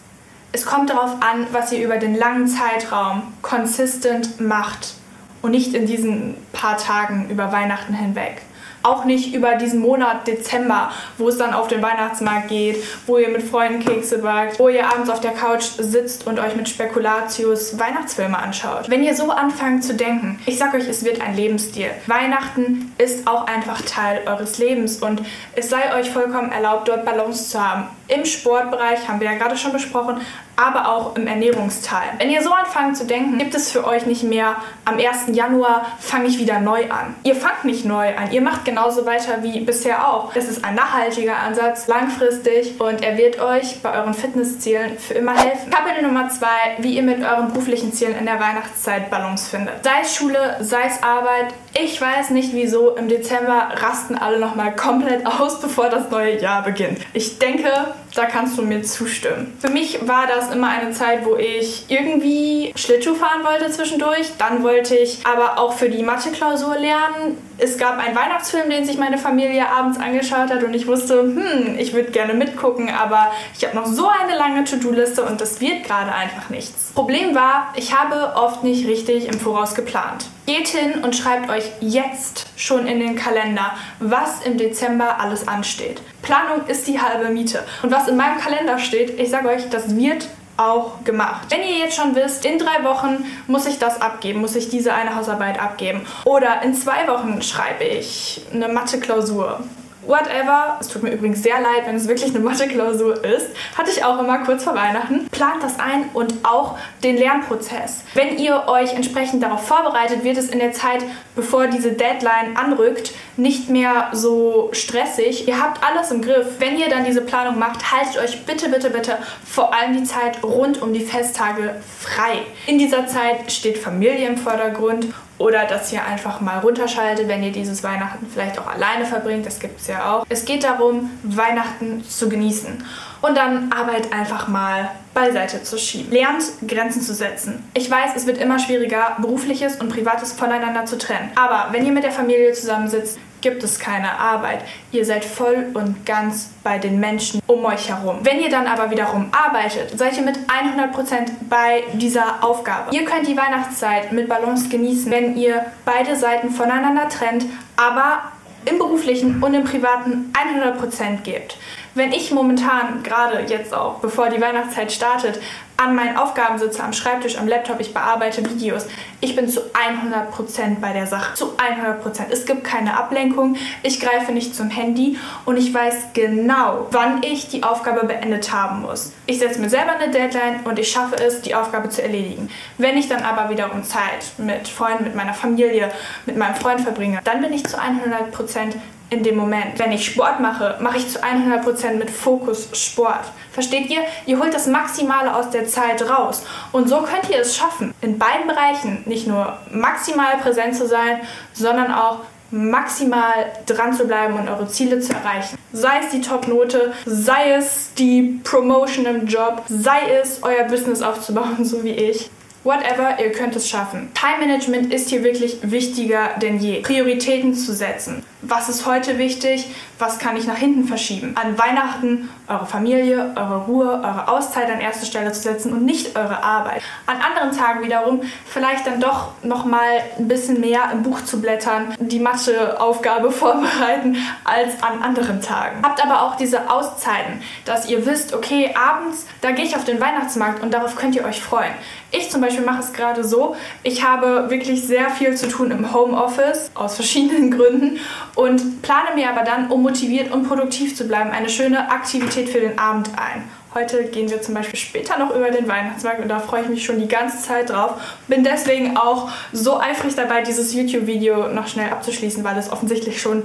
Es 0.52 0.66
kommt 0.66 0.90
darauf 0.90 1.16
an, 1.20 1.46
was 1.52 1.72
ihr 1.72 1.84
über 1.84 1.98
den 1.98 2.14
langen 2.14 2.46
Zeitraum 2.46 3.34
konsistent 3.42 4.40
macht 4.40 4.94
und 5.42 5.50
nicht 5.50 5.74
in 5.74 5.86
diesen 5.86 6.36
paar 6.52 6.76
Tagen 6.76 7.28
über 7.30 7.52
Weihnachten 7.52 7.94
hinweg 7.94 8.42
auch 8.82 9.04
nicht 9.04 9.34
über 9.34 9.54
diesen 9.56 9.80
Monat 9.80 10.26
Dezember, 10.26 10.90
wo 11.18 11.28
es 11.28 11.38
dann 11.38 11.54
auf 11.54 11.68
den 11.68 11.82
Weihnachtsmarkt 11.82 12.48
geht, 12.48 12.82
wo 13.06 13.18
ihr 13.18 13.28
mit 13.28 13.42
Freunden 13.42 13.80
Kekse 13.80 14.18
backt, 14.18 14.58
wo 14.58 14.68
ihr 14.68 14.86
abends 14.86 15.10
auf 15.10 15.20
der 15.20 15.32
Couch 15.32 15.64
sitzt 15.78 16.26
und 16.26 16.38
euch 16.38 16.56
mit 16.56 16.68
Spekulatius 16.68 17.78
Weihnachtsfilme 17.78 18.38
anschaut. 18.38 18.88
Wenn 18.88 19.02
ihr 19.02 19.14
so 19.14 19.30
anfangt 19.30 19.84
zu 19.84 19.94
denken, 19.94 20.38
ich 20.46 20.58
sag 20.58 20.74
euch, 20.74 20.88
es 20.88 21.04
wird 21.04 21.20
ein 21.20 21.36
Lebensstil. 21.36 21.90
Weihnachten 22.06 22.92
ist 22.98 23.26
auch 23.26 23.46
einfach 23.46 23.82
Teil 23.82 24.22
eures 24.26 24.58
Lebens 24.58 25.02
und 25.02 25.22
es 25.54 25.70
sei 25.70 25.94
euch 25.98 26.10
vollkommen 26.10 26.52
erlaubt, 26.52 26.88
dort 26.88 27.04
Balance 27.04 27.50
zu 27.50 27.62
haben. 27.62 27.88
Im 28.08 28.24
Sportbereich 28.24 29.08
haben 29.08 29.20
wir 29.20 29.30
ja 29.30 29.38
gerade 29.38 29.56
schon 29.56 29.72
besprochen, 29.72 30.20
aber 30.56 30.88
auch 30.88 31.16
im 31.16 31.26
Ernährungsteil. 31.26 32.08
Wenn 32.18 32.30
ihr 32.30 32.42
so 32.42 32.52
anfangt 32.52 32.96
zu 32.96 33.06
denken, 33.06 33.38
gibt 33.38 33.54
es 33.54 33.70
für 33.70 33.86
euch 33.86 34.06
nicht 34.06 34.22
mehr 34.22 34.56
am 34.84 34.98
1. 34.98 35.34
Januar 35.34 35.86
fange 35.98 36.26
ich 36.26 36.38
wieder 36.38 36.60
neu 36.60 36.90
an. 36.90 37.14
Ihr 37.24 37.34
fangt 37.34 37.64
nicht 37.64 37.84
neu 37.84 38.14
an, 38.16 38.32
ihr 38.32 38.42
macht 38.42 38.64
genauso 38.64 39.06
weiter 39.06 39.42
wie 39.42 39.60
bisher 39.60 40.08
auch. 40.08 40.32
Das 40.32 40.48
ist 40.48 40.64
ein 40.64 40.74
nachhaltiger 40.74 41.36
Ansatz, 41.36 41.86
langfristig 41.86 42.80
und 42.80 43.02
er 43.02 43.16
wird 43.16 43.40
euch 43.40 43.80
bei 43.82 43.96
euren 43.98 44.14
Fitnesszielen 44.14 44.98
für 44.98 45.14
immer 45.14 45.36
helfen. 45.36 45.70
Kapitel 45.70 46.02
Nummer 46.02 46.28
2, 46.28 46.46
wie 46.78 46.96
ihr 46.96 47.02
mit 47.02 47.22
euren 47.22 47.48
beruflichen 47.48 47.92
Zielen 47.92 48.16
in 48.16 48.26
der 48.26 48.40
Weihnachtszeit 48.40 49.10
Balance 49.10 49.48
findet. 49.48 49.84
Sei 49.84 50.00
es 50.02 50.14
Schule, 50.14 50.56
sei 50.60 50.84
es 50.86 51.02
Arbeit, 51.02 51.54
ich 51.74 51.98
weiß 52.00 52.30
nicht 52.30 52.52
wieso, 52.52 52.96
im 52.96 53.08
Dezember 53.08 53.70
rasten 53.76 54.16
alle 54.16 54.38
nochmal 54.38 54.76
komplett 54.76 55.26
aus, 55.40 55.60
bevor 55.60 55.88
das 55.88 56.10
neue 56.10 56.40
Jahr 56.40 56.62
beginnt. 56.62 56.98
Ich 57.14 57.38
denke, 57.38 57.70
da 58.14 58.26
kannst 58.26 58.58
du 58.58 58.62
mir 58.62 58.82
zustimmen. 58.82 59.56
Für 59.60 59.70
mich 59.70 60.06
war 60.06 60.26
das 60.26 60.52
immer 60.54 60.68
eine 60.68 60.92
Zeit, 60.92 61.24
wo 61.24 61.36
ich 61.36 61.86
irgendwie 61.88 62.72
Schlittschuh 62.76 63.14
fahren 63.14 63.42
wollte 63.44 63.70
zwischendurch. 63.70 64.32
Dann 64.38 64.62
wollte 64.62 64.96
ich 64.96 65.18
aber 65.24 65.58
auch 65.58 65.72
für 65.72 65.88
die 65.88 66.02
Mathe-Klausur 66.02 66.76
lernen. 66.76 67.38
Es 67.58 67.78
gab 67.78 67.98
einen 67.98 68.14
Weihnachtsfilm, 68.14 68.68
den 68.68 68.84
sich 68.84 68.98
meine 68.98 69.18
Familie 69.18 69.68
abends 69.68 69.98
angeschaut 69.98 70.50
hat 70.50 70.62
und 70.62 70.74
ich 70.74 70.86
wusste, 70.86 71.22
hm, 71.22 71.76
ich 71.78 71.92
würde 71.94 72.10
gerne 72.10 72.34
mitgucken, 72.34 72.90
aber 72.90 73.32
ich 73.56 73.64
habe 73.64 73.76
noch 73.76 73.86
so 73.86 74.08
eine 74.08 74.36
lange 74.36 74.64
To-Do-Liste 74.64 75.24
und 75.24 75.40
das 75.40 75.60
wird 75.60 75.84
gerade 75.84 76.12
einfach 76.12 76.50
nichts. 76.50 76.92
Problem 76.94 77.34
war, 77.34 77.72
ich 77.76 77.96
habe 77.96 78.34
oft 78.36 78.64
nicht 78.64 78.86
richtig 78.86 79.26
im 79.26 79.38
Voraus 79.38 79.74
geplant. 79.74 80.26
Geht 80.46 80.68
hin 80.68 81.04
und 81.04 81.14
schreibt 81.14 81.48
euch 81.50 81.64
jetzt 81.80 82.46
schon 82.56 82.86
in 82.86 82.98
den 82.98 83.14
Kalender, 83.14 83.74
was 84.00 84.44
im 84.44 84.58
Dezember 84.58 85.20
alles 85.20 85.46
ansteht. 85.46 86.02
Planung 86.22 86.66
ist 86.66 86.88
die 86.88 87.00
halbe 87.00 87.30
Miete. 87.30 87.64
Und 87.82 87.92
was 87.92 88.08
in 88.08 88.16
meinem 88.16 88.38
Kalender 88.38 88.78
steht, 88.78 89.20
ich 89.20 89.30
sage 89.30 89.48
euch, 89.48 89.68
das 89.70 89.96
wird 89.96 90.28
auch 90.56 91.04
gemacht. 91.04 91.46
Wenn 91.48 91.62
ihr 91.62 91.78
jetzt 91.78 91.96
schon 91.96 92.14
wisst, 92.14 92.44
in 92.44 92.58
drei 92.58 92.82
Wochen 92.84 93.24
muss 93.46 93.66
ich 93.66 93.78
das 93.78 94.00
abgeben, 94.00 94.40
muss 94.40 94.56
ich 94.56 94.68
diese 94.68 94.94
eine 94.94 95.14
Hausarbeit 95.14 95.60
abgeben. 95.60 96.06
Oder 96.24 96.62
in 96.62 96.74
zwei 96.74 97.06
Wochen 97.08 97.40
schreibe 97.42 97.84
ich 97.84 98.42
eine 98.52 98.68
Mathe-Klausur 98.68 99.60
whatever. 100.06 100.78
Es 100.80 100.88
tut 100.88 101.02
mir 101.02 101.12
übrigens 101.12 101.42
sehr 101.42 101.60
leid, 101.60 101.86
wenn 101.86 101.96
es 101.96 102.08
wirklich 102.08 102.34
eine 102.34 102.44
Mathe-Klausur 102.44 103.24
ist. 103.24 103.48
Hatte 103.76 103.90
ich 103.90 104.04
auch 104.04 104.18
immer 104.18 104.38
kurz 104.44 104.64
vor 104.64 104.74
Weihnachten. 104.74 105.28
Plant 105.28 105.62
das 105.62 105.78
ein 105.78 106.10
und 106.14 106.34
auch 106.44 106.78
den 107.02 107.16
Lernprozess. 107.16 108.02
Wenn 108.14 108.38
ihr 108.38 108.64
euch 108.66 108.94
entsprechend 108.94 109.42
darauf 109.42 109.66
vorbereitet, 109.66 110.24
wird 110.24 110.36
es 110.36 110.48
in 110.48 110.58
der 110.58 110.72
Zeit, 110.72 111.04
bevor 111.34 111.66
diese 111.66 111.92
Deadline 111.92 112.56
anrückt, 112.56 113.12
nicht 113.36 113.70
mehr 113.70 114.08
so 114.12 114.68
stressig. 114.72 115.48
Ihr 115.48 115.60
habt 115.60 115.82
alles 115.82 116.10
im 116.10 116.20
Griff. 116.20 116.46
Wenn 116.58 116.78
ihr 116.78 116.88
dann 116.88 117.04
diese 117.04 117.22
Planung 117.22 117.58
macht, 117.58 117.92
haltet 117.92 118.22
euch 118.22 118.44
bitte, 118.44 118.68
bitte, 118.68 118.90
bitte 118.90 119.18
vor 119.44 119.74
allem 119.74 119.96
die 119.96 120.04
Zeit 120.04 120.42
rund 120.42 120.82
um 120.82 120.92
die 120.92 121.00
Festtage 121.00 121.76
frei. 121.98 122.42
In 122.66 122.78
dieser 122.78 123.06
Zeit 123.06 123.50
steht 123.50 123.78
Familie 123.78 124.28
im 124.28 124.36
Vordergrund 124.36 125.06
oder 125.38 125.64
dass 125.64 125.92
ihr 125.92 126.04
einfach 126.04 126.40
mal 126.40 126.58
runterschaltet, 126.58 127.28
wenn 127.28 127.42
ihr 127.42 127.52
dieses 127.52 127.82
Weihnachten 127.82 128.26
vielleicht 128.32 128.58
auch 128.58 128.66
alleine 128.66 129.04
verbringt. 129.04 129.46
Das 129.46 129.58
gibt 129.60 129.80
es 129.80 129.88
ja 129.88 130.12
auch. 130.12 130.26
Es 130.28 130.44
geht 130.44 130.64
darum, 130.64 131.10
Weihnachten 131.22 132.04
zu 132.04 132.28
genießen 132.28 132.84
und 133.22 133.36
dann 133.36 133.72
Arbeit 133.72 134.12
einfach 134.12 134.48
mal 134.48 134.90
beiseite 135.14 135.62
zu 135.62 135.78
schieben. 135.78 136.12
Lernt 136.12 136.44
Grenzen 136.66 137.02
zu 137.02 137.14
setzen. 137.14 137.64
Ich 137.74 137.90
weiß, 137.90 138.12
es 138.16 138.26
wird 138.26 138.38
immer 138.38 138.58
schwieriger, 138.58 139.16
berufliches 139.20 139.76
und 139.76 139.88
privates 139.88 140.32
voneinander 140.32 140.84
zu 140.84 140.98
trennen. 140.98 141.30
Aber 141.34 141.72
wenn 141.72 141.84
ihr 141.86 141.92
mit 141.92 142.04
der 142.04 142.12
Familie 142.12 142.52
zusammensitzt, 142.52 143.18
gibt 143.42 143.62
es 143.62 143.78
keine 143.78 144.18
Arbeit. 144.18 144.64
Ihr 144.92 145.04
seid 145.04 145.24
voll 145.24 145.66
und 145.74 146.06
ganz 146.06 146.50
bei 146.62 146.78
den 146.78 146.98
Menschen 146.98 147.42
um 147.46 147.64
euch 147.64 147.88
herum. 147.90 148.20
Wenn 148.22 148.40
ihr 148.40 148.48
dann 148.48 148.66
aber 148.66 148.90
wiederum 148.90 149.30
arbeitet, 149.32 149.98
seid 149.98 150.16
ihr 150.16 150.22
mit 150.22 150.38
100% 150.38 151.30
bei 151.50 151.84
dieser 151.92 152.42
Aufgabe. 152.42 152.94
Ihr 152.94 153.04
könnt 153.04 153.26
die 153.26 153.36
Weihnachtszeit 153.36 154.12
mit 154.12 154.28
Balance 154.28 154.68
genießen, 154.68 155.10
wenn 155.10 155.36
ihr 155.36 155.66
beide 155.84 156.16
Seiten 156.16 156.50
voneinander 156.50 157.08
trennt, 157.08 157.44
aber 157.76 158.22
im 158.64 158.78
beruflichen 158.78 159.42
und 159.42 159.54
im 159.54 159.64
privaten 159.64 160.32
100% 160.32 161.22
gebt. 161.22 161.56
Wenn 161.94 162.12
ich 162.12 162.30
momentan, 162.30 163.02
gerade 163.02 163.40
jetzt 163.48 163.74
auch, 163.74 163.98
bevor 163.98 164.28
die 164.30 164.40
Weihnachtszeit 164.40 164.92
startet, 164.92 165.40
an 165.76 165.94
meinen 165.94 166.16
Aufgaben 166.16 166.58
sitze, 166.58 166.82
am 166.82 166.92
Schreibtisch, 166.92 167.36
am 167.36 167.48
Laptop, 167.48 167.80
ich 167.80 167.92
bearbeite 167.92 168.48
Videos, 168.48 168.86
ich 169.22 169.36
bin 169.36 169.48
zu 169.48 169.60
100% 169.60 170.80
bei 170.80 170.92
der 170.92 171.06
Sache. 171.06 171.34
Zu 171.34 171.52
100%. 171.56 172.24
Es 172.30 172.44
gibt 172.44 172.64
keine 172.64 172.98
Ablenkung, 172.98 173.56
ich 173.84 174.00
greife 174.00 174.32
nicht 174.32 174.54
zum 174.54 174.68
Handy 174.68 175.16
und 175.44 175.56
ich 175.56 175.72
weiß 175.72 176.08
genau, 176.12 176.88
wann 176.90 177.22
ich 177.22 177.48
die 177.48 177.62
Aufgabe 177.62 178.04
beendet 178.04 178.52
haben 178.52 178.82
muss. 178.82 179.12
Ich 179.26 179.38
setze 179.38 179.60
mir 179.60 179.70
selber 179.70 179.92
eine 179.92 180.10
Deadline 180.10 180.60
und 180.64 180.78
ich 180.80 180.90
schaffe 180.90 181.16
es, 181.16 181.40
die 181.40 181.54
Aufgabe 181.54 181.88
zu 181.88 182.02
erledigen. 182.02 182.50
Wenn 182.78 182.98
ich 182.98 183.08
dann 183.08 183.22
aber 183.22 183.48
wiederum 183.48 183.84
Zeit 183.84 184.32
mit 184.38 184.66
Freunden, 184.66 185.04
mit 185.04 185.14
meiner 185.14 185.34
Familie, 185.34 185.92
mit 186.26 186.36
meinem 186.36 186.56
Freund 186.56 186.80
verbringe, 186.80 187.20
dann 187.22 187.40
bin 187.40 187.52
ich 187.52 187.64
zu 187.64 187.76
100% 187.78 188.74
in 189.12 189.22
dem 189.22 189.36
Moment. 189.36 189.78
Wenn 189.78 189.92
ich 189.92 190.06
Sport 190.06 190.40
mache, 190.40 190.78
mache 190.80 190.96
ich 190.96 191.08
zu 191.08 191.22
100% 191.22 191.96
mit 191.96 192.10
Fokus 192.10 192.70
Sport. 192.72 193.30
Versteht 193.52 193.90
ihr? 193.90 194.00
Ihr 194.24 194.38
holt 194.38 194.54
das 194.54 194.66
Maximale 194.66 195.34
aus 195.34 195.50
der 195.50 195.66
Zeit 195.66 196.08
raus. 196.08 196.44
Und 196.72 196.88
so 196.88 197.02
könnt 197.02 197.28
ihr 197.30 197.40
es 197.40 197.54
schaffen, 197.54 197.92
in 198.00 198.18
beiden 198.18 198.46
Bereichen 198.46 199.02
nicht 199.12 199.26
nur 199.26 199.58
maximal 199.70 200.38
präsent 200.38 200.74
zu 200.74 200.86
sein, 200.88 201.20
sondern 201.52 201.92
auch 201.92 202.20
maximal 202.50 203.52
dran 203.66 203.92
zu 203.94 204.06
bleiben 204.06 204.38
und 204.38 204.48
eure 204.48 204.68
Ziele 204.68 205.00
zu 205.00 205.12
erreichen. 205.12 205.56
Sei 205.72 206.00
es 206.04 206.10
die 206.10 206.20
Top-Note, 206.20 206.92
sei 207.06 207.52
es 207.52 207.94
die 207.94 208.40
Promotion 208.44 209.06
im 209.06 209.26
Job, 209.26 209.62
sei 209.68 210.00
es 210.20 210.42
euer 210.42 210.64
Business 210.64 211.02
aufzubauen, 211.02 211.58
so 211.64 211.82
wie 211.84 211.90
ich. 211.90 212.30
Whatever, 212.64 213.18
ihr 213.18 213.32
könnt 213.32 213.56
es 213.56 213.68
schaffen. 213.68 214.10
Time 214.14 214.46
Management 214.46 214.94
ist 214.94 215.08
hier 215.08 215.24
wirklich 215.24 215.58
wichtiger 215.62 216.30
denn 216.40 216.58
je. 216.60 216.80
Prioritäten 216.82 217.54
zu 217.54 217.72
setzen. 217.72 218.22
Was 218.44 218.68
ist 218.68 218.86
heute 218.86 219.18
wichtig? 219.18 219.68
Was 220.00 220.18
kann 220.18 220.36
ich 220.36 220.48
nach 220.48 220.56
hinten 220.56 220.84
verschieben? 220.88 221.36
An 221.40 221.56
Weihnachten 221.56 222.28
eure 222.48 222.66
Familie, 222.66 223.32
eure 223.36 223.58
Ruhe, 223.66 223.86
eure 224.02 224.26
Auszeit 224.26 224.68
an 224.68 224.80
erste 224.80 225.06
Stelle 225.06 225.30
zu 225.30 225.42
setzen 225.42 225.72
und 225.72 225.84
nicht 225.84 226.16
eure 226.16 226.42
Arbeit. 226.42 226.82
An 227.06 227.18
anderen 227.20 227.56
Tagen 227.56 227.84
wiederum 227.84 228.22
vielleicht 228.44 228.84
dann 228.84 229.00
doch 229.00 229.28
noch 229.44 229.64
mal 229.64 230.00
ein 230.18 230.26
bisschen 230.26 230.60
mehr 230.60 230.90
im 230.92 231.04
Buch 231.04 231.24
zu 231.24 231.40
blättern, 231.40 231.94
die 232.00 232.18
Matheaufgabe 232.18 233.30
vorbereiten 233.30 234.16
als 234.42 234.82
an 234.82 235.02
anderen 235.02 235.40
Tagen. 235.40 235.80
Habt 235.84 236.04
aber 236.04 236.22
auch 236.22 236.34
diese 236.34 236.68
Auszeiten, 236.68 237.40
dass 237.64 237.88
ihr 237.88 238.04
wisst, 238.06 238.34
okay, 238.34 238.74
abends, 238.74 239.26
da 239.40 239.52
gehe 239.52 239.64
ich 239.64 239.76
auf 239.76 239.84
den 239.84 240.00
Weihnachtsmarkt 240.00 240.64
und 240.64 240.74
darauf 240.74 240.96
könnt 240.96 241.14
ihr 241.14 241.24
euch 241.24 241.40
freuen. 241.40 241.72
Ich 242.14 242.30
zum 242.30 242.42
Beispiel 242.42 242.64
mache 242.64 242.80
es 242.80 242.92
gerade 242.92 243.24
so, 243.24 243.56
ich 243.82 244.04
habe 244.04 244.50
wirklich 244.50 244.86
sehr 244.86 245.08
viel 245.08 245.34
zu 245.34 245.48
tun 245.48 245.70
im 245.70 245.94
Homeoffice, 245.94 246.70
aus 246.74 246.96
verschiedenen 246.96 247.50
Gründen, 247.56 247.98
und 248.34 248.82
plane 248.82 249.14
mir 249.14 249.30
aber 249.30 249.44
dann, 249.44 249.70
um 249.70 249.82
motiviert 249.82 250.32
und 250.32 250.48
produktiv 250.48 250.96
zu 250.96 251.06
bleiben, 251.06 251.30
eine 251.30 251.48
schöne 251.48 251.90
Aktivität 251.90 252.48
für 252.48 252.60
den 252.60 252.78
Abend 252.78 253.10
ein. 253.16 253.44
Heute 253.74 254.04
gehen 254.04 254.30
wir 254.30 254.42
zum 254.42 254.54
Beispiel 254.54 254.78
später 254.78 255.18
noch 255.18 255.34
über 255.34 255.50
den 255.50 255.66
Weihnachtsmarkt 255.66 256.20
und 256.20 256.28
da 256.28 256.40
freue 256.40 256.62
ich 256.62 256.68
mich 256.68 256.84
schon 256.84 257.00
die 257.00 257.08
ganze 257.08 257.42
Zeit 257.42 257.70
drauf. 257.70 257.92
Bin 258.28 258.44
deswegen 258.44 258.98
auch 258.98 259.30
so 259.52 259.80
eifrig 259.80 260.14
dabei, 260.14 260.42
dieses 260.42 260.74
YouTube-Video 260.74 261.48
noch 261.48 261.68
schnell 261.68 261.90
abzuschließen, 261.90 262.44
weil 262.44 262.58
es 262.58 262.70
offensichtlich 262.70 263.22
schon 263.22 263.44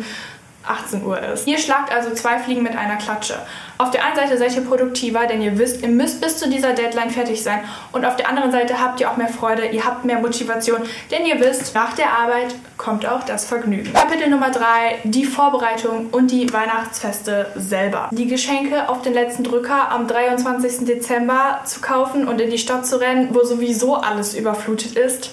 18 0.70 1.04
Uhr 1.04 1.20
ist. 1.22 1.48
Ihr 1.48 1.58
schlagt 1.58 1.92
also 1.92 2.12
zwei 2.14 2.40
Fliegen 2.40 2.64
mit 2.64 2.76
einer 2.76 2.98
Klatsche. 2.98 3.36
Auf 3.78 3.92
der 3.92 4.04
einen 4.04 4.16
Seite 4.16 4.38
seid 4.38 4.56
ihr 4.56 4.64
produktiver, 4.64 5.28
denn 5.28 5.42
ihr 5.42 5.58
wisst, 5.58 5.82
ihr 5.82 5.90
müsst 5.90 6.20
bis 6.22 6.38
zu 6.38 6.50
dieser 6.50 6.74
Deadline 6.74 7.12
fertig 7.12 7.44
sein. 7.44 7.60
Und 7.92 8.06
auf 8.06 8.16
der 8.16 8.30
anderen 8.30 8.52
Seite 8.52 8.82
habt 8.82 9.00
ihr 9.00 9.10
auch 9.10 9.18
mehr 9.18 9.28
Freude, 9.28 9.68
ihr 9.68 9.86
habt 9.86 10.04
mehr 10.06 10.20
Motivation, 10.20 10.82
denn 11.12 11.26
ihr 11.26 11.40
wisst, 11.40 11.76
nach 11.76 11.94
der 11.94 12.12
Arbeit 12.12 12.56
kommt 12.78 13.06
auch 13.06 13.24
das 13.24 13.46
Vergnügen. 13.46 13.94
Kapitel 13.94 14.30
Nummer 14.30 14.50
3, 14.50 15.00
die 15.04 15.26
Vorbereitung 15.26 16.08
und 16.12 16.32
die 16.32 16.52
Weihnachtsfeste 16.52 17.52
selber. 17.56 18.10
Die 18.12 18.28
Geschenke 18.28 18.90
auf 18.90 19.02
den 19.02 19.14
letzten 19.14 19.44
Drücker 19.44 19.92
am 19.92 20.08
23. 20.08 20.86
Dezember 20.86 21.62
zu 21.66 21.82
kaufen 21.82 22.28
und 22.28 22.42
in 22.42 22.50
die 22.50 22.58
Stadt 22.58 22.86
zu 22.86 23.00
rennen, 23.00 23.30
wo 23.32 23.44
sowieso 23.44 23.96
alles 23.96 24.34
überflutet 24.34 24.96
ist 24.96 25.32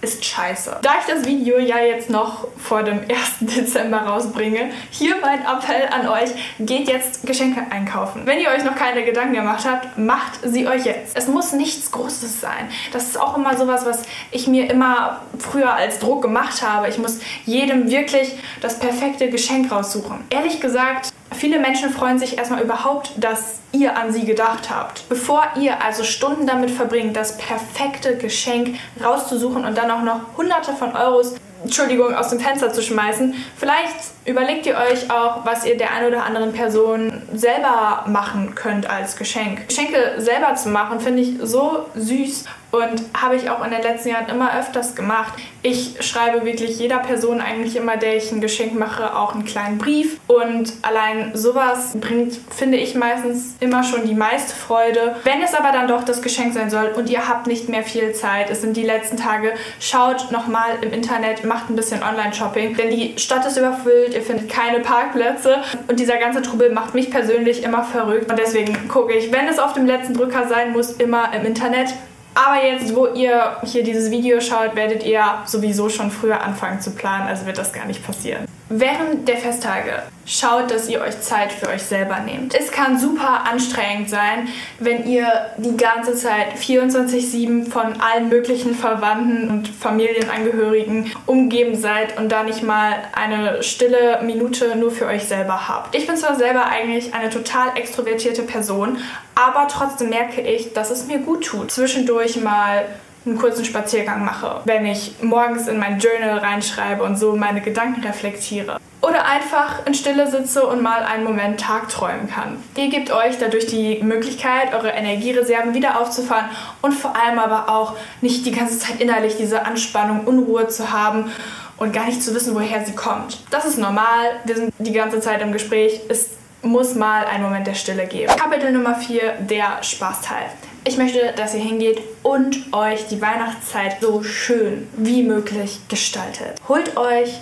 ist 0.00 0.24
scheiße. 0.24 0.78
Da 0.82 0.90
ich 1.00 1.12
das 1.12 1.26
Video 1.26 1.58
ja 1.58 1.78
jetzt 1.78 2.10
noch 2.10 2.46
vor 2.56 2.82
dem 2.82 3.00
1. 3.08 3.08
Dezember 3.40 3.98
rausbringe, 3.98 4.70
hier 4.90 5.16
mein 5.20 5.40
Appell 5.40 5.88
an 5.90 6.08
euch, 6.08 6.30
geht 6.58 6.88
jetzt 6.88 7.26
Geschenke 7.26 7.62
einkaufen. 7.70 8.22
Wenn 8.24 8.40
ihr 8.40 8.48
euch 8.50 8.64
noch 8.64 8.74
keine 8.74 9.04
Gedanken 9.04 9.34
gemacht 9.34 9.64
habt, 9.66 9.98
macht 9.98 10.40
sie 10.42 10.66
euch 10.66 10.84
jetzt. 10.84 11.16
Es 11.16 11.28
muss 11.28 11.52
nichts 11.52 11.90
Großes 11.90 12.40
sein. 12.40 12.68
Das 12.92 13.04
ist 13.04 13.20
auch 13.20 13.36
immer 13.36 13.56
sowas, 13.56 13.84
was 13.84 14.02
ich 14.30 14.46
mir 14.46 14.70
immer 14.70 15.20
früher 15.38 15.72
als 15.72 15.98
Druck 15.98 16.22
gemacht 16.22 16.62
habe. 16.62 16.88
Ich 16.88 16.98
muss 16.98 17.20
jedem 17.44 17.90
wirklich 17.90 18.32
das 18.60 18.78
perfekte 18.78 19.30
Geschenk 19.30 19.70
raussuchen. 19.70 20.24
Ehrlich 20.30 20.60
gesagt, 20.60 21.12
Viele 21.32 21.58
Menschen 21.58 21.90
freuen 21.90 22.18
sich 22.18 22.38
erstmal 22.38 22.62
überhaupt, 22.62 23.12
dass 23.16 23.60
ihr 23.72 23.96
an 23.96 24.12
sie 24.12 24.24
gedacht 24.24 24.68
habt. 24.70 25.08
Bevor 25.08 25.42
ihr 25.58 25.82
also 25.82 26.04
Stunden 26.04 26.46
damit 26.46 26.70
verbringt, 26.70 27.16
das 27.16 27.38
perfekte 27.38 28.16
Geschenk 28.16 28.78
rauszusuchen 29.02 29.64
und 29.64 29.78
dann 29.78 29.90
auch 29.90 30.02
noch 30.02 30.20
hunderte 30.36 30.72
von 30.72 30.94
Euros 30.94 31.36
Entschuldigung, 31.62 32.14
aus 32.14 32.30
dem 32.30 32.40
Fenster 32.40 32.72
zu 32.72 32.82
schmeißen. 32.82 33.34
Vielleicht 33.56 33.94
überlegt 34.24 34.64
ihr 34.66 34.76
euch 34.76 35.10
auch, 35.10 35.44
was 35.44 35.66
ihr 35.66 35.76
der 35.76 35.92
ein 35.92 36.06
oder 36.06 36.24
anderen 36.24 36.52
Person 36.52 37.22
selber 37.34 38.04
machen 38.06 38.54
könnt 38.54 38.88
als 38.88 39.16
Geschenk. 39.16 39.68
Geschenke 39.68 40.14
selber 40.18 40.54
zu 40.54 40.70
machen, 40.70 41.00
finde 41.00 41.22
ich 41.22 41.34
so 41.42 41.86
süß 41.94 42.44
und 42.70 43.02
habe 43.20 43.36
ich 43.36 43.50
auch 43.50 43.64
in 43.64 43.70
den 43.70 43.82
letzten 43.82 44.10
Jahren 44.10 44.28
immer 44.28 44.56
öfters 44.58 44.94
gemacht. 44.94 45.34
Ich 45.62 45.96
schreibe 46.00 46.44
wirklich 46.44 46.78
jeder 46.78 46.98
Person 46.98 47.40
eigentlich 47.40 47.76
immer, 47.76 47.96
der 47.96 48.16
ich 48.16 48.30
ein 48.32 48.40
Geschenk 48.40 48.78
mache, 48.78 49.16
auch 49.16 49.34
einen 49.34 49.44
kleinen 49.44 49.78
Brief. 49.78 50.18
Und 50.26 50.72
allein 50.82 51.32
sowas 51.34 51.92
bringt, 52.00 52.38
finde 52.50 52.78
ich, 52.78 52.94
meistens 52.94 53.56
immer 53.60 53.82
schon 53.82 54.06
die 54.06 54.14
meiste 54.14 54.54
Freude. 54.54 55.16
Wenn 55.24 55.42
es 55.42 55.54
aber 55.54 55.72
dann 55.72 55.88
doch 55.88 56.04
das 56.04 56.22
Geschenk 56.22 56.54
sein 56.54 56.70
soll 56.70 56.92
und 56.96 57.10
ihr 57.10 57.28
habt 57.28 57.46
nicht 57.46 57.68
mehr 57.68 57.82
viel 57.82 58.12
Zeit, 58.12 58.50
es 58.50 58.60
sind 58.62 58.76
die 58.76 58.84
letzten 58.84 59.16
Tage, 59.16 59.52
schaut 59.80 60.30
nochmal 60.30 60.78
im 60.80 60.92
Internet, 60.92 61.44
macht 61.44 61.68
ein 61.68 61.76
bisschen 61.76 62.02
Online-Shopping. 62.02 62.76
Denn 62.76 62.90
die 62.90 63.18
Stadt 63.18 63.44
ist 63.44 63.56
überfüllt, 63.56 64.14
ihr 64.14 64.22
findet 64.22 64.48
keine 64.48 64.80
Parkplätze. 64.80 65.62
Und 65.88 66.00
dieser 66.00 66.16
ganze 66.18 66.42
Trubel 66.42 66.70
macht 66.70 66.94
mich 66.94 67.10
persönlich 67.10 67.62
immer 67.64 67.82
verrückt. 67.82 68.30
Und 68.30 68.38
deswegen 68.38 68.88
gucke 68.88 69.12
ich, 69.12 69.32
wenn 69.32 69.48
es 69.48 69.58
auf 69.58 69.72
dem 69.72 69.86
letzten 69.86 70.14
Drücker 70.14 70.48
sein 70.48 70.72
muss, 70.72 70.92
immer 70.92 71.34
im 71.34 71.44
Internet. 71.44 71.92
Aber 72.34 72.64
jetzt, 72.64 72.94
wo 72.94 73.06
ihr 73.06 73.56
hier 73.64 73.82
dieses 73.82 74.10
Video 74.10 74.40
schaut, 74.40 74.76
werdet 74.76 75.04
ihr 75.04 75.22
sowieso 75.46 75.88
schon 75.88 76.10
früher 76.10 76.40
anfangen 76.40 76.80
zu 76.80 76.92
planen, 76.92 77.26
also 77.26 77.46
wird 77.46 77.58
das 77.58 77.72
gar 77.72 77.86
nicht 77.86 78.04
passieren. 78.06 78.46
Während 78.72 79.26
der 79.26 79.36
Festtage 79.36 80.04
schaut, 80.24 80.70
dass 80.70 80.88
ihr 80.88 81.00
euch 81.00 81.20
Zeit 81.20 81.50
für 81.50 81.68
euch 81.68 81.82
selber 81.82 82.20
nehmt. 82.20 82.54
Es 82.54 82.70
kann 82.70 83.00
super 83.00 83.44
anstrengend 83.50 84.08
sein, 84.08 84.46
wenn 84.78 85.08
ihr 85.08 85.26
die 85.56 85.76
ganze 85.76 86.14
Zeit 86.14 86.54
24-7 86.56 87.68
von 87.68 88.00
allen 88.00 88.28
möglichen 88.28 88.76
Verwandten 88.76 89.50
und 89.50 89.66
Familienangehörigen 89.66 91.10
umgeben 91.26 91.76
seid 91.76 92.16
und 92.16 92.30
da 92.30 92.44
nicht 92.44 92.62
mal 92.62 92.92
eine 93.12 93.64
stille 93.64 94.22
Minute 94.22 94.76
nur 94.76 94.92
für 94.92 95.06
euch 95.06 95.24
selber 95.24 95.66
habt. 95.68 95.96
Ich 95.96 96.06
bin 96.06 96.16
zwar 96.16 96.36
selber 96.36 96.66
eigentlich 96.66 97.12
eine 97.12 97.30
total 97.30 97.76
extrovertierte 97.76 98.42
Person, 98.42 98.98
aber 99.34 99.66
trotzdem 99.66 100.10
merke 100.10 100.42
ich, 100.42 100.74
dass 100.74 100.90
es 100.90 101.08
mir 101.08 101.18
gut 101.18 101.44
tut, 101.44 101.72
zwischendurch 101.72 102.36
mal 102.36 102.84
einen 103.26 103.38
kurzen 103.38 103.64
Spaziergang 103.64 104.24
mache, 104.24 104.60
wenn 104.64 104.86
ich 104.86 105.14
morgens 105.22 105.68
in 105.68 105.78
mein 105.78 105.98
Journal 105.98 106.38
reinschreibe 106.38 107.02
und 107.02 107.18
so 107.18 107.36
meine 107.36 107.60
Gedanken 107.60 108.02
reflektiere. 108.02 108.78
Oder 109.02 109.24
einfach 109.24 109.86
in 109.86 109.94
Stille 109.94 110.30
sitze 110.30 110.66
und 110.66 110.82
mal 110.82 111.02
einen 111.02 111.24
Moment 111.24 111.60
tagträumen 111.60 112.28
kann. 112.28 112.62
Ihr 112.76 112.88
gebt 112.88 113.10
euch 113.10 113.38
dadurch 113.38 113.66
die 113.66 114.02
Möglichkeit, 114.02 114.74
eure 114.74 114.90
Energiereserven 114.90 115.72
wieder 115.72 115.98
aufzufahren 115.98 116.50
und 116.82 116.92
vor 116.92 117.16
allem 117.16 117.38
aber 117.38 117.70
auch 117.70 117.96
nicht 118.20 118.44
die 118.44 118.52
ganze 118.52 118.78
Zeit 118.78 119.00
innerlich 119.00 119.36
diese 119.36 119.64
Anspannung, 119.64 120.24
Unruhe 120.26 120.68
zu 120.68 120.92
haben 120.92 121.32
und 121.78 121.94
gar 121.94 122.04
nicht 122.06 122.22
zu 122.22 122.34
wissen, 122.34 122.54
woher 122.54 122.84
sie 122.84 122.94
kommt. 122.94 123.38
Das 123.50 123.64
ist 123.64 123.78
normal, 123.78 124.40
wir 124.44 124.54
sind 124.54 124.74
die 124.78 124.92
ganze 124.92 125.20
Zeit 125.20 125.40
im 125.40 125.52
Gespräch. 125.52 126.02
Es 126.10 126.30
muss 126.62 126.94
mal 126.94 127.24
einen 127.24 127.42
Moment 127.42 127.66
der 127.66 127.74
Stille 127.74 128.06
geben. 128.06 128.30
Kapitel 128.36 128.70
Nummer 128.70 128.94
4, 128.94 129.38
der 129.40 129.82
Spaßteil. 129.82 130.50
Ich 130.82 130.96
möchte, 130.96 131.34
dass 131.36 131.54
ihr 131.54 131.60
hingeht 131.60 132.00
und 132.22 132.72
euch 132.72 133.06
die 133.08 133.20
Weihnachtszeit 133.20 133.98
so 134.00 134.22
schön 134.22 134.88
wie 134.96 135.22
möglich 135.22 135.78
gestaltet. 135.88 136.56
Holt 136.68 136.96
euch 136.96 137.34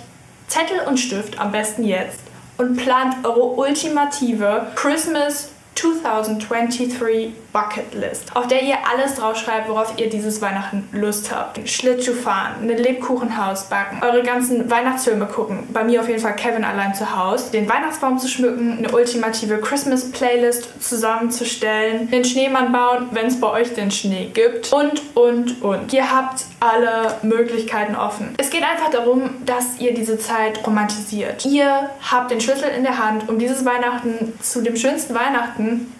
Zettel 0.47 0.81
und 0.85 0.97
Stift, 0.97 1.39
am 1.39 1.53
besten 1.53 1.85
jetzt, 1.85 2.19
und 2.57 2.75
plant 2.75 3.15
eure 3.23 3.43
ultimative 3.43 4.67
Christmas 4.75 5.51
2023 5.79 7.31
Bucket 7.53 7.93
List, 7.93 8.35
auf 8.35 8.47
der 8.47 8.61
ihr 8.63 8.75
alles 8.91 9.15
draufschreibt, 9.15 9.69
worauf 9.69 9.93
ihr 9.97 10.09
dieses 10.09 10.41
Weihnachten 10.41 10.87
Lust 10.91 11.33
habt. 11.33 11.67
Schlittschuh 11.67 12.13
fahren, 12.13 12.55
ein 12.61 12.69
Lebkuchenhaus 12.69 13.65
backen, 13.69 14.03
eure 14.03 14.21
ganzen 14.21 14.69
Weihnachtsfilme 14.69 15.25
gucken. 15.25 15.67
Bei 15.71 15.83
mir 15.83 16.01
auf 16.01 16.07
jeden 16.07 16.19
Fall 16.19 16.35
Kevin 16.35 16.63
allein 16.63 16.93
zu 16.93 17.15
Hause. 17.15 17.51
Den 17.51 17.69
Weihnachtsbaum 17.69 18.19
zu 18.19 18.27
schmücken, 18.27 18.77
eine 18.77 18.91
ultimative 18.91 19.59
Christmas 19.59 20.11
Playlist 20.11 20.83
zusammenzustellen, 20.83 22.11
den 22.11 22.25
Schneemann 22.25 22.71
bauen, 22.71 23.07
wenn 23.11 23.27
es 23.27 23.39
bei 23.39 23.49
euch 23.49 23.73
den 23.73 23.89
Schnee 23.89 24.29
gibt 24.33 24.71
und, 24.73 25.01
und, 25.15 25.61
und. 25.61 25.93
Ihr 25.93 26.11
habt 26.11 26.45
alle 26.59 27.15
Möglichkeiten 27.23 27.95
offen. 27.95 28.35
Es 28.37 28.49
geht 28.49 28.63
einfach 28.63 28.91
darum, 28.91 29.29
dass 29.45 29.79
ihr 29.79 29.93
diese 29.93 30.19
Zeit 30.19 30.65
romantisiert. 30.67 31.45
Ihr 31.45 31.89
habt 32.11 32.31
den 32.31 32.41
Schlüssel 32.41 32.69
in 32.75 32.83
der 32.83 32.97
Hand, 32.97 33.29
um 33.29 33.39
dieses 33.39 33.63
Weihnachten 33.65 34.33
zu 34.41 34.61
dem 34.61 34.75
schönsten 34.75 35.15
Weihnachten 35.15 35.68
Garden 35.69 35.98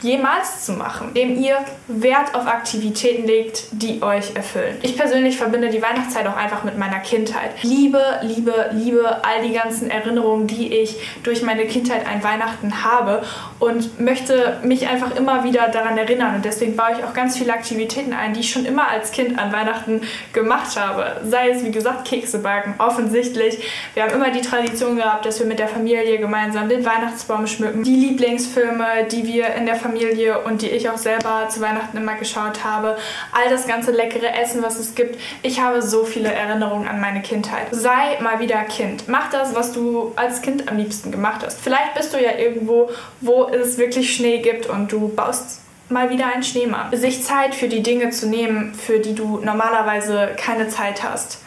jemals 0.00 0.64
zu 0.64 0.72
machen, 0.72 1.08
indem 1.08 1.42
ihr 1.42 1.56
Wert 1.88 2.34
auf 2.34 2.46
Aktivitäten 2.46 3.26
legt, 3.26 3.64
die 3.72 4.00
euch 4.00 4.36
erfüllen. 4.36 4.76
Ich 4.82 4.96
persönlich 4.96 5.36
verbinde 5.36 5.70
die 5.70 5.82
Weihnachtszeit 5.82 6.26
auch 6.26 6.36
einfach 6.36 6.62
mit 6.62 6.78
meiner 6.78 7.00
Kindheit. 7.00 7.50
Liebe, 7.62 8.00
liebe, 8.22 8.70
liebe 8.72 9.24
all 9.24 9.42
die 9.42 9.52
ganzen 9.52 9.90
Erinnerungen, 9.90 10.46
die 10.46 10.72
ich 10.72 10.96
durch 11.24 11.42
meine 11.42 11.66
Kindheit 11.66 12.06
ein 12.06 12.22
Weihnachten 12.22 12.84
habe 12.84 13.22
und 13.58 14.00
möchte 14.00 14.58
mich 14.62 14.86
einfach 14.86 15.16
immer 15.16 15.42
wieder 15.42 15.68
daran 15.68 15.98
erinnern 15.98 16.36
und 16.36 16.44
deswegen 16.44 16.76
baue 16.76 16.92
ich 16.96 17.04
auch 17.04 17.12
ganz 17.12 17.36
viele 17.36 17.52
Aktivitäten 17.52 18.12
ein, 18.12 18.34
die 18.34 18.40
ich 18.40 18.50
schon 18.50 18.66
immer 18.66 18.88
als 18.88 19.10
Kind 19.10 19.36
an 19.36 19.52
Weihnachten 19.52 20.02
gemacht 20.32 20.78
habe. 20.78 21.20
Sei 21.28 21.50
es 21.50 21.64
wie 21.64 21.72
gesagt 21.72 22.06
Kekse 22.06 22.38
backen, 22.38 22.74
offensichtlich. 22.78 23.58
Wir 23.94 24.04
haben 24.04 24.12
immer 24.12 24.30
die 24.30 24.42
Tradition 24.42 24.96
gehabt, 24.96 25.26
dass 25.26 25.40
wir 25.40 25.46
mit 25.46 25.58
der 25.58 25.68
Familie 25.68 26.18
gemeinsam 26.18 26.68
den 26.68 26.84
Weihnachtsbaum 26.84 27.48
schmücken, 27.48 27.82
die 27.82 27.96
Lieblingsfilme, 27.96 28.86
die 29.10 29.26
wir 29.26 29.54
in 29.54 29.66
der 29.66 29.74
Familie 29.74 29.87
Familie 29.88 30.40
und 30.40 30.60
die 30.60 30.68
ich 30.68 30.90
auch 30.90 30.98
selber 30.98 31.48
zu 31.48 31.60
Weihnachten 31.60 31.96
immer 31.96 32.14
geschaut 32.14 32.62
habe. 32.62 32.98
All 33.32 33.48
das 33.48 33.66
ganze 33.66 33.90
leckere 33.90 34.34
Essen, 34.38 34.62
was 34.62 34.78
es 34.78 34.94
gibt. 34.94 35.18
Ich 35.42 35.60
habe 35.60 35.80
so 35.80 36.04
viele 36.04 36.30
Erinnerungen 36.30 36.86
an 36.86 37.00
meine 37.00 37.22
Kindheit. 37.22 37.68
Sei 37.70 38.18
mal 38.20 38.38
wieder 38.38 38.62
Kind. 38.64 39.08
Mach 39.08 39.30
das, 39.30 39.54
was 39.54 39.72
du 39.72 40.12
als 40.16 40.42
Kind 40.42 40.68
am 40.68 40.76
liebsten 40.76 41.10
gemacht 41.10 41.42
hast. 41.44 41.60
Vielleicht 41.60 41.94
bist 41.94 42.12
du 42.12 42.22
ja 42.22 42.36
irgendwo, 42.36 42.90
wo 43.20 43.44
es 43.48 43.78
wirklich 43.78 44.14
Schnee 44.14 44.38
gibt 44.38 44.66
und 44.66 44.92
du 44.92 45.08
baust 45.08 45.60
mal 45.88 46.10
wieder 46.10 46.26
einen 46.26 46.42
Schneemann. 46.42 46.94
Sich 46.94 47.24
Zeit 47.24 47.54
für 47.54 47.68
die 47.68 47.82
Dinge 47.82 48.10
zu 48.10 48.28
nehmen, 48.28 48.74
für 48.74 48.98
die 48.98 49.14
du 49.14 49.38
normalerweise 49.38 50.36
keine 50.36 50.68
Zeit 50.68 51.02
hast. 51.02 51.38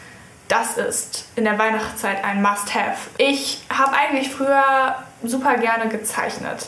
Das 0.48 0.76
ist 0.76 1.26
in 1.36 1.44
der 1.44 1.58
Weihnachtszeit 1.58 2.24
ein 2.24 2.42
Must-Have. 2.42 3.08
Ich 3.18 3.62
habe 3.70 3.92
eigentlich 3.92 4.30
früher 4.30 4.96
super 5.22 5.54
gerne 5.58 5.88
gezeichnet. 5.88 6.66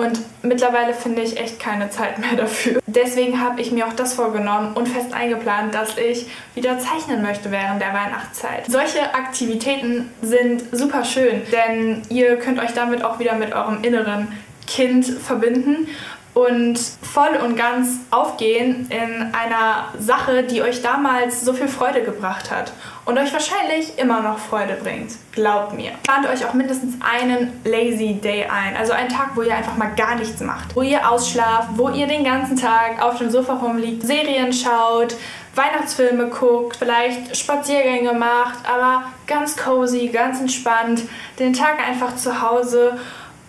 Und 0.00 0.18
mittlerweile 0.42 0.94
finde 0.94 1.20
ich 1.20 1.38
echt 1.38 1.60
keine 1.60 1.90
Zeit 1.90 2.18
mehr 2.18 2.34
dafür. 2.34 2.80
Deswegen 2.86 3.38
habe 3.38 3.60
ich 3.60 3.70
mir 3.70 3.86
auch 3.86 3.92
das 3.92 4.14
vorgenommen 4.14 4.72
und 4.74 4.88
fest 4.88 5.12
eingeplant, 5.12 5.74
dass 5.74 5.98
ich 5.98 6.26
wieder 6.54 6.78
zeichnen 6.78 7.20
möchte 7.20 7.50
während 7.50 7.82
der 7.82 7.92
Weihnachtszeit. 7.92 8.64
Solche 8.66 9.14
Aktivitäten 9.14 10.08
sind 10.22 10.62
super 10.72 11.04
schön, 11.04 11.42
denn 11.52 12.00
ihr 12.08 12.36
könnt 12.36 12.58
euch 12.60 12.72
damit 12.72 13.04
auch 13.04 13.18
wieder 13.18 13.34
mit 13.34 13.52
eurem 13.52 13.82
inneren 13.82 14.32
Kind 14.66 15.04
verbinden 15.04 15.86
und 16.32 16.78
voll 16.78 17.36
und 17.44 17.56
ganz 17.56 17.98
aufgehen 18.10 18.88
in 18.90 19.34
einer 19.34 19.88
Sache, 19.98 20.44
die 20.44 20.62
euch 20.62 20.80
damals 20.80 21.44
so 21.44 21.52
viel 21.52 21.66
Freude 21.66 22.02
gebracht 22.02 22.50
hat 22.50 22.72
und 23.04 23.18
euch 23.18 23.32
wahrscheinlich 23.32 23.98
immer 23.98 24.20
noch 24.22 24.38
Freude 24.38 24.78
bringt. 24.80 25.12
Glaubt 25.32 25.74
mir. 25.74 25.90
Plant 26.04 26.28
euch 26.28 26.46
auch 26.46 26.54
mindestens 26.54 26.94
einen 27.00 27.60
Lazy 27.64 28.14
Day 28.14 28.44
ein, 28.44 28.76
also 28.76 28.92
einen 28.92 29.08
Tag, 29.08 29.30
wo 29.34 29.42
ihr 29.42 29.54
einfach 29.54 29.76
mal 29.76 29.92
gar 29.96 30.14
nichts 30.14 30.40
macht, 30.40 30.76
wo 30.76 30.82
ihr 30.82 31.10
ausschlaft, 31.10 31.70
wo 31.74 31.88
ihr 31.88 32.06
den 32.06 32.22
ganzen 32.22 32.56
Tag 32.56 33.02
auf 33.02 33.18
dem 33.18 33.30
Sofa 33.30 33.54
rumliegt, 33.54 34.06
Serien 34.06 34.52
schaut, 34.52 35.16
Weihnachtsfilme 35.56 36.28
guckt, 36.28 36.76
vielleicht 36.76 37.36
Spaziergänge 37.36 38.12
macht, 38.12 38.58
aber 38.68 39.06
ganz 39.26 39.56
cozy, 39.56 40.08
ganz 40.08 40.40
entspannt, 40.40 41.02
den 41.40 41.52
Tag 41.52 41.80
einfach 41.84 42.14
zu 42.14 42.40
Hause 42.40 42.96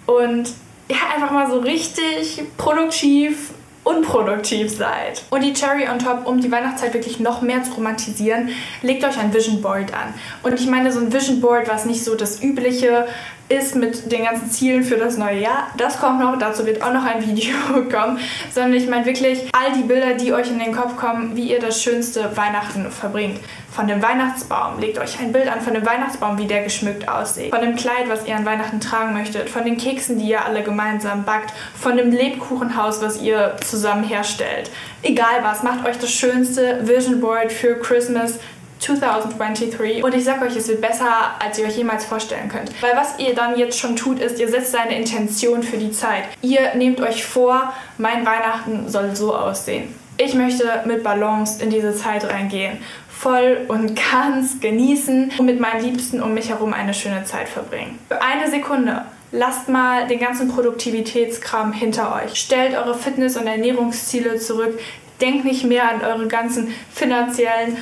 und 0.08 0.52
ja, 0.91 1.15
einfach 1.15 1.32
mal 1.32 1.49
so 1.49 1.60
richtig 1.60 2.43
produktiv 2.58 3.51
unproduktiv 3.84 4.75
seid. 4.75 5.23
Und 5.32 5.43
die 5.43 5.54
Cherry 5.54 5.89
on 5.89 5.97
top, 5.97 6.27
um 6.27 6.39
die 6.39 6.51
Weihnachtszeit 6.51 6.93
wirklich 6.93 7.19
noch 7.19 7.41
mehr 7.41 7.63
zu 7.63 7.73
romantisieren, 7.73 8.49
legt 8.84 9.04
euch 9.04 9.17
ein 9.17 9.34
Vision 9.34 9.62
Board 9.62 9.93
an. 9.93 10.13
Und 10.43 10.54
ich 10.54 10.67
meine 10.67 10.91
so 10.91 10.99
ein 10.99 11.12
Vision 11.12 11.41
Board, 11.41 11.67
was 11.67 11.86
nicht 11.86 12.04
so 12.04 12.15
das 12.15 12.43
übliche 12.43 13.08
ist 13.49 13.75
mit 13.75 14.12
den 14.12 14.23
ganzen 14.23 14.49
Zielen 14.49 14.84
für 14.84 14.97
das 14.97 15.17
neue 15.17 15.39
Jahr. 15.39 15.67
Das 15.77 15.99
kommt 15.99 16.19
noch, 16.19 16.38
dazu 16.38 16.65
wird 16.65 16.82
auch 16.82 16.93
noch 16.93 17.04
ein 17.04 17.25
Video 17.27 17.56
kommen, 17.91 18.19
sondern 18.54 18.73
ich 18.73 18.88
meine 18.88 19.06
wirklich 19.06 19.39
all 19.51 19.73
die 19.73 19.84
Bilder, 19.84 20.13
die 20.13 20.32
euch 20.32 20.49
in 20.49 20.60
den 20.60 20.73
Kopf 20.73 20.95
kommen, 20.95 21.36
wie 21.36 21.51
ihr 21.51 21.60
das 21.60 21.82
schönste 21.82 22.38
Weihnachten 22.38 22.89
verbringt. 22.91 23.39
Von 23.72 23.88
dem 23.88 24.02
Weihnachtsbaum, 24.02 24.80
legt 24.80 24.98
euch 25.00 25.18
ein 25.20 25.32
Bild 25.32 25.48
an 25.48 25.62
von 25.62 25.74
dem 25.74 25.86
Weihnachtsbaum, 25.86 26.38
wie 26.38 26.46
der 26.46 26.64
geschmückt 26.64 27.08
aussieht. 27.08 27.52
Von 27.52 27.62
dem 27.62 27.78
Kleid, 27.78 28.10
was 28.10 28.28
ihr 28.28 28.36
an 28.36 28.46
Weihnachten 28.46 28.82
tragen 28.82 29.14
möchtet. 29.14 29.50
Von 29.50 29.64
den 29.64 29.78
Keksen, 29.78 30.20
die 30.20 30.28
ihr 30.28 30.44
alle 30.44 30.62
gemeinsam 30.62 31.24
backt. 31.24 31.54
Von 31.80 31.96
dem 31.96 32.12
Lebkuchenhaus, 32.12 33.02
was 33.02 33.22
ihr 33.22 33.56
zusammen 33.66 34.04
herstellt. 34.04 34.70
Egal 35.04 35.42
was, 35.42 35.64
macht 35.64 35.88
euch 35.88 35.98
das 35.98 36.12
schönste 36.12 36.86
Vision 36.86 37.22
Board 37.22 37.52
für 37.52 37.80
Christmas 37.80 38.40
2023 38.80 40.04
und 40.04 40.16
ich 40.16 40.24
sag 40.24 40.42
euch, 40.42 40.56
es 40.56 40.68
wird 40.68 40.82
besser, 40.82 41.06
als 41.40 41.58
ihr 41.60 41.68
euch 41.68 41.78
jemals 41.78 42.04
vorstellen 42.04 42.50
könnt. 42.50 42.72
Weil 42.82 42.96
was 42.96 43.20
ihr 43.20 43.36
dann 43.36 43.58
jetzt 43.58 43.80
schon 43.80 43.96
tut, 43.96 44.20
ist, 44.20 44.40
ihr 44.40 44.50
setzt 44.50 44.76
eine 44.76 44.98
Intention 44.98 45.64
für 45.64 45.78
die 45.78 45.92
Zeit. 45.92 46.24
Ihr 46.42 46.74
nehmt 46.76 47.00
euch 47.00 47.24
vor, 47.24 47.72
mein 47.98 48.26
Weihnachten 48.26 48.90
soll 48.90 49.16
so 49.16 49.36
aussehen. 49.36 49.96
Ich 50.18 50.34
möchte 50.34 50.84
mit 50.86 51.04
Balance 51.04 51.64
in 51.64 51.70
diese 51.70 51.96
Zeit 51.96 52.26
reingehen, 52.26 52.80
voll 53.22 53.66
und 53.68 54.00
ganz 54.12 54.60
genießen 54.60 55.34
und 55.38 55.46
mit 55.46 55.60
meinen 55.60 55.84
Liebsten 55.84 56.22
um 56.22 56.34
mich 56.34 56.50
herum 56.50 56.74
eine 56.74 56.94
schöne 56.94 57.24
Zeit 57.24 57.48
verbringen. 57.48 58.00
Für 58.08 58.22
eine 58.22 58.50
Sekunde 58.50 59.06
Lasst 59.34 59.70
mal 59.70 60.08
den 60.08 60.20
ganzen 60.20 60.50
Produktivitätskram 60.50 61.72
hinter 61.72 62.16
euch. 62.16 62.36
Stellt 62.36 62.76
eure 62.76 62.94
Fitness- 62.94 63.38
und 63.38 63.48
Ernährungsziele 63.48 64.38
zurück. 64.38 64.78
Denkt 65.22 65.46
nicht 65.46 65.64
mehr 65.64 65.90
an 65.90 66.02
eure 66.02 66.28
ganzen 66.28 66.74
finanziellen 66.94 67.78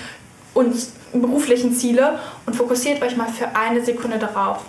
und 0.54 0.76
beruflichen 1.12 1.74
Ziele 1.74 2.20
und 2.46 2.56
fokussiert 2.56 3.02
euch 3.02 3.18
mal 3.18 3.30
für 3.30 3.56
eine 3.56 3.84
Sekunde 3.84 4.20
darauf, 4.20 4.60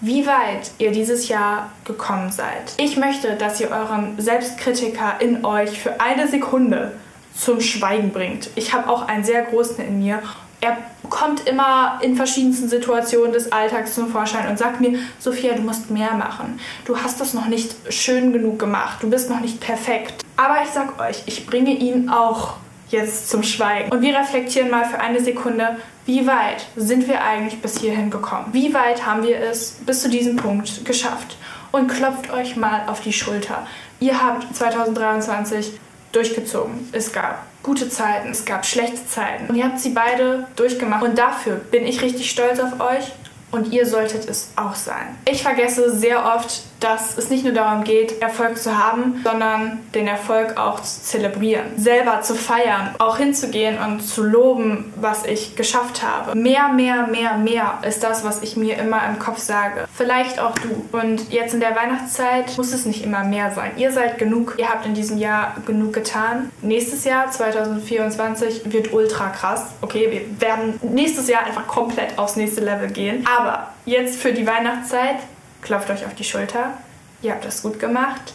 wie 0.00 0.26
weit 0.26 0.70
ihr 0.78 0.92
dieses 0.92 1.26
Jahr 1.26 1.72
gekommen 1.84 2.30
seid. 2.30 2.74
Ich 2.76 2.96
möchte, 2.96 3.34
dass 3.34 3.60
ihr 3.60 3.72
euren 3.72 4.14
Selbstkritiker 4.20 5.16
in 5.18 5.44
euch 5.44 5.80
für 5.80 6.00
eine 6.00 6.28
Sekunde 6.28 6.92
zum 7.38 7.60
Schweigen 7.60 8.10
bringt. 8.10 8.50
Ich 8.56 8.74
habe 8.74 8.88
auch 8.90 9.06
einen 9.08 9.24
sehr 9.24 9.42
großen 9.42 9.78
in 9.78 10.00
mir. 10.00 10.22
Er 10.60 10.76
kommt 11.08 11.46
immer 11.46 12.00
in 12.02 12.16
verschiedensten 12.16 12.68
Situationen 12.68 13.32
des 13.32 13.52
Alltags 13.52 13.94
zum 13.94 14.08
Vorschein 14.10 14.48
und 14.48 14.58
sagt 14.58 14.80
mir, 14.80 14.98
Sophia, 15.20 15.54
du 15.54 15.62
musst 15.62 15.88
mehr 15.90 16.14
machen. 16.14 16.58
Du 16.84 16.98
hast 16.98 17.20
das 17.20 17.32
noch 17.32 17.46
nicht 17.46 17.76
schön 17.90 18.32
genug 18.32 18.58
gemacht. 18.58 18.98
Du 19.00 19.08
bist 19.08 19.30
noch 19.30 19.40
nicht 19.40 19.60
perfekt. 19.60 20.24
Aber 20.36 20.56
ich 20.62 20.70
sag 20.70 21.00
euch, 21.00 21.22
ich 21.26 21.46
bringe 21.46 21.70
ihn 21.70 22.08
auch 22.08 22.54
jetzt 22.90 23.30
zum 23.30 23.42
Schweigen. 23.42 23.90
Und 23.92 24.02
wir 24.02 24.18
reflektieren 24.18 24.70
mal 24.70 24.84
für 24.84 24.98
eine 24.98 25.20
Sekunde, 25.20 25.76
wie 26.06 26.26
weit 26.26 26.66
sind 26.74 27.06
wir 27.06 27.22
eigentlich 27.22 27.60
bis 27.60 27.78
hierhin 27.78 28.10
gekommen? 28.10 28.46
Wie 28.52 28.74
weit 28.74 29.06
haben 29.06 29.22
wir 29.22 29.38
es 29.40 29.76
bis 29.86 30.02
zu 30.02 30.08
diesem 30.08 30.36
Punkt 30.36 30.84
geschafft? 30.84 31.36
Und 31.70 31.88
klopft 31.88 32.30
euch 32.32 32.56
mal 32.56 32.82
auf 32.86 33.02
die 33.02 33.12
Schulter. 33.12 33.66
Ihr 34.00 34.22
habt 34.22 34.56
2023 34.56 35.78
durchgezogen. 36.12 36.88
Es 36.92 37.12
gab 37.12 37.44
gute 37.62 37.88
Zeiten, 37.88 38.30
es 38.30 38.44
gab 38.44 38.64
schlechte 38.64 39.06
Zeiten. 39.06 39.46
Und 39.48 39.56
ihr 39.56 39.64
habt 39.64 39.80
sie 39.80 39.90
beide 39.90 40.46
durchgemacht. 40.56 41.02
Und 41.02 41.18
dafür 41.18 41.56
bin 41.56 41.86
ich 41.86 42.02
richtig 42.02 42.30
stolz 42.30 42.58
auf 42.60 42.80
euch 42.80 43.12
und 43.50 43.72
ihr 43.72 43.86
solltet 43.86 44.28
es 44.28 44.52
auch 44.56 44.74
sein. 44.74 45.16
Ich 45.26 45.42
vergesse 45.42 45.94
sehr 45.96 46.24
oft 46.24 46.62
dass 46.80 47.16
es 47.18 47.30
nicht 47.30 47.44
nur 47.44 47.52
darum 47.52 47.84
geht, 47.84 48.20
Erfolg 48.22 48.58
zu 48.58 48.78
haben, 48.78 49.20
sondern 49.24 49.80
den 49.94 50.06
Erfolg 50.06 50.58
auch 50.58 50.80
zu 50.80 51.02
zelebrieren, 51.02 51.66
selber 51.76 52.20
zu 52.22 52.34
feiern, 52.34 52.94
auch 52.98 53.18
hinzugehen 53.18 53.78
und 53.78 54.00
zu 54.00 54.22
loben, 54.22 54.92
was 54.96 55.24
ich 55.24 55.56
geschafft 55.56 56.02
habe. 56.02 56.36
Mehr, 56.36 56.68
mehr, 56.68 57.06
mehr, 57.06 57.36
mehr 57.36 57.78
ist 57.86 58.02
das, 58.02 58.24
was 58.24 58.42
ich 58.42 58.56
mir 58.56 58.78
immer 58.78 59.00
im 59.08 59.18
Kopf 59.18 59.38
sage. 59.38 59.86
Vielleicht 59.94 60.38
auch 60.38 60.54
du. 60.58 60.84
Und 60.96 61.30
jetzt 61.32 61.54
in 61.54 61.60
der 61.60 61.74
Weihnachtszeit 61.74 62.56
muss 62.56 62.72
es 62.72 62.86
nicht 62.86 63.04
immer 63.04 63.24
mehr 63.24 63.52
sein. 63.52 63.72
Ihr 63.76 63.92
seid 63.92 64.18
genug. 64.18 64.54
Ihr 64.58 64.68
habt 64.68 64.86
in 64.86 64.94
diesem 64.94 65.18
Jahr 65.18 65.56
genug 65.66 65.92
getan. 65.92 66.50
Nächstes 66.62 67.04
Jahr, 67.04 67.30
2024, 67.30 68.72
wird 68.72 68.92
ultra 68.92 69.30
krass. 69.30 69.66
Okay, 69.80 70.08
wir 70.10 70.40
werden 70.40 70.78
nächstes 70.82 71.28
Jahr 71.28 71.44
einfach 71.44 71.66
komplett 71.66 72.18
aufs 72.18 72.36
nächste 72.36 72.60
Level 72.62 72.88
gehen. 72.90 73.26
Aber 73.38 73.72
jetzt 73.84 74.20
für 74.20 74.32
die 74.32 74.46
Weihnachtszeit 74.46 75.16
klopft 75.62 75.90
euch 75.90 76.04
auf 76.04 76.14
die 76.14 76.24
Schulter. 76.24 76.74
Ihr 77.22 77.32
habt 77.32 77.44
das 77.44 77.62
gut 77.62 77.78
gemacht 77.78 78.34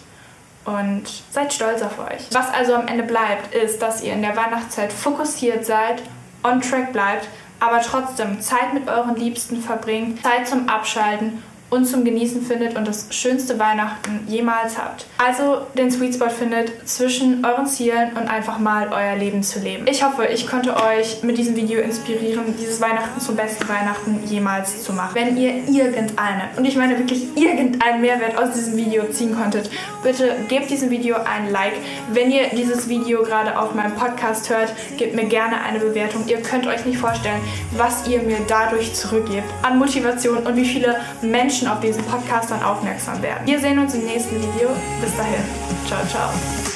und 0.66 1.04
seid 1.32 1.54
stolz 1.54 1.82
auf 1.82 2.00
euch. 2.00 2.28
Was 2.32 2.52
also 2.54 2.76
am 2.76 2.88
Ende 2.88 3.04
bleibt, 3.04 3.54
ist, 3.54 3.82
dass 3.82 4.02
ihr 4.02 4.14
in 4.14 4.22
der 4.22 4.36
Weihnachtszeit 4.36 4.92
fokussiert 4.92 5.66
seid, 5.66 6.02
on 6.44 6.62
track 6.62 6.92
bleibt, 6.94 7.28
aber 7.60 7.82
trotzdem 7.82 8.42
Zeit 8.42 8.74
mit 8.74 8.90
euren 8.90 9.16
Liebsten 9.16 9.62
verbringt, 9.62 10.24
Zeit 10.24 10.48
zum 10.48 10.68
Abschalten 10.68 11.44
und 11.74 11.86
zum 11.86 12.06
Genießen 12.06 12.44
findet 12.44 12.78
und 12.78 12.88
das 12.88 13.08
schönste 13.10 13.58
Weihnachten 13.58 14.20
jemals 14.28 14.78
habt. 14.78 15.08
Also 15.18 15.66
den 15.76 15.90
Sweet 15.90 16.14
Spot 16.14 16.30
findet 16.30 16.88
zwischen 16.88 17.44
euren 17.44 17.66
Zielen 17.66 18.12
und 18.12 18.28
einfach 18.28 18.60
mal 18.60 18.90
euer 18.94 19.16
Leben 19.16 19.42
zu 19.42 19.60
leben. 19.60 19.88
Ich 19.88 20.04
hoffe, 20.04 20.26
ich 20.26 20.46
konnte 20.46 20.76
euch 20.76 21.24
mit 21.24 21.40
diesem 21.40 21.56
Video 21.56 21.82
inspirieren, 21.82 22.54
dieses 22.60 22.80
Weihnachten 22.80 23.20
zum 23.20 23.36
besten 23.36 23.68
Weihnachten 23.68 24.20
jemals 24.28 24.84
zu 24.84 24.94
machen. 24.94 25.16
Wenn 25.16 25.36
ihr 25.36 25.68
irgendeinen, 25.68 26.44
und 26.58 26.66
ich 26.66 26.76
meine 26.76 27.00
wirklich 27.00 27.36
irgendeinen 27.36 28.02
Mehrwert 28.02 28.38
aus 28.38 28.54
diesem 28.54 28.78
Video 28.78 29.06
ziehen 29.06 29.36
konntet, 29.36 29.72
bitte 30.04 30.36
gebt 30.50 30.70
diesem 30.70 30.92
Video 30.92 31.16
ein 31.16 31.52
Like. 31.52 31.74
Wenn 32.12 32.30
ihr 32.30 32.50
dieses 32.50 32.88
Video 32.88 33.24
gerade 33.24 33.58
auf 33.58 33.74
meinem 33.74 33.96
Podcast 33.96 34.48
hört, 34.52 34.72
gebt 34.98 35.16
mir 35.16 35.26
gerne 35.26 35.60
eine 35.64 35.80
Bewertung. 35.80 36.24
Ihr 36.28 36.42
könnt 36.44 36.68
euch 36.68 36.86
nicht 36.86 37.00
vorstellen, 37.00 37.42
was 37.72 38.08
ihr 38.08 38.22
mir 38.22 38.38
dadurch 38.48 38.94
zurückgebt 38.94 39.48
an 39.64 39.80
Motivation 39.80 40.38
und 40.38 40.56
wie 40.56 40.66
viele 40.66 40.98
Menschen 41.24 41.62
Menschen 41.63 41.67
auf 41.67 41.80
diesen 41.80 42.04
Podcast 42.06 42.52
dann 42.52 42.62
aufmerksam 42.63 43.21
werden. 43.21 43.45
Wir 43.45 43.60
sehen 43.60 43.80
uns 43.80 43.93
im 43.93 44.06
nächsten 44.06 44.36
Video. 44.36 44.69
Bis 45.02 45.15
dahin. 45.15 45.43
Ciao, 45.88 46.06
ciao. 46.08 46.73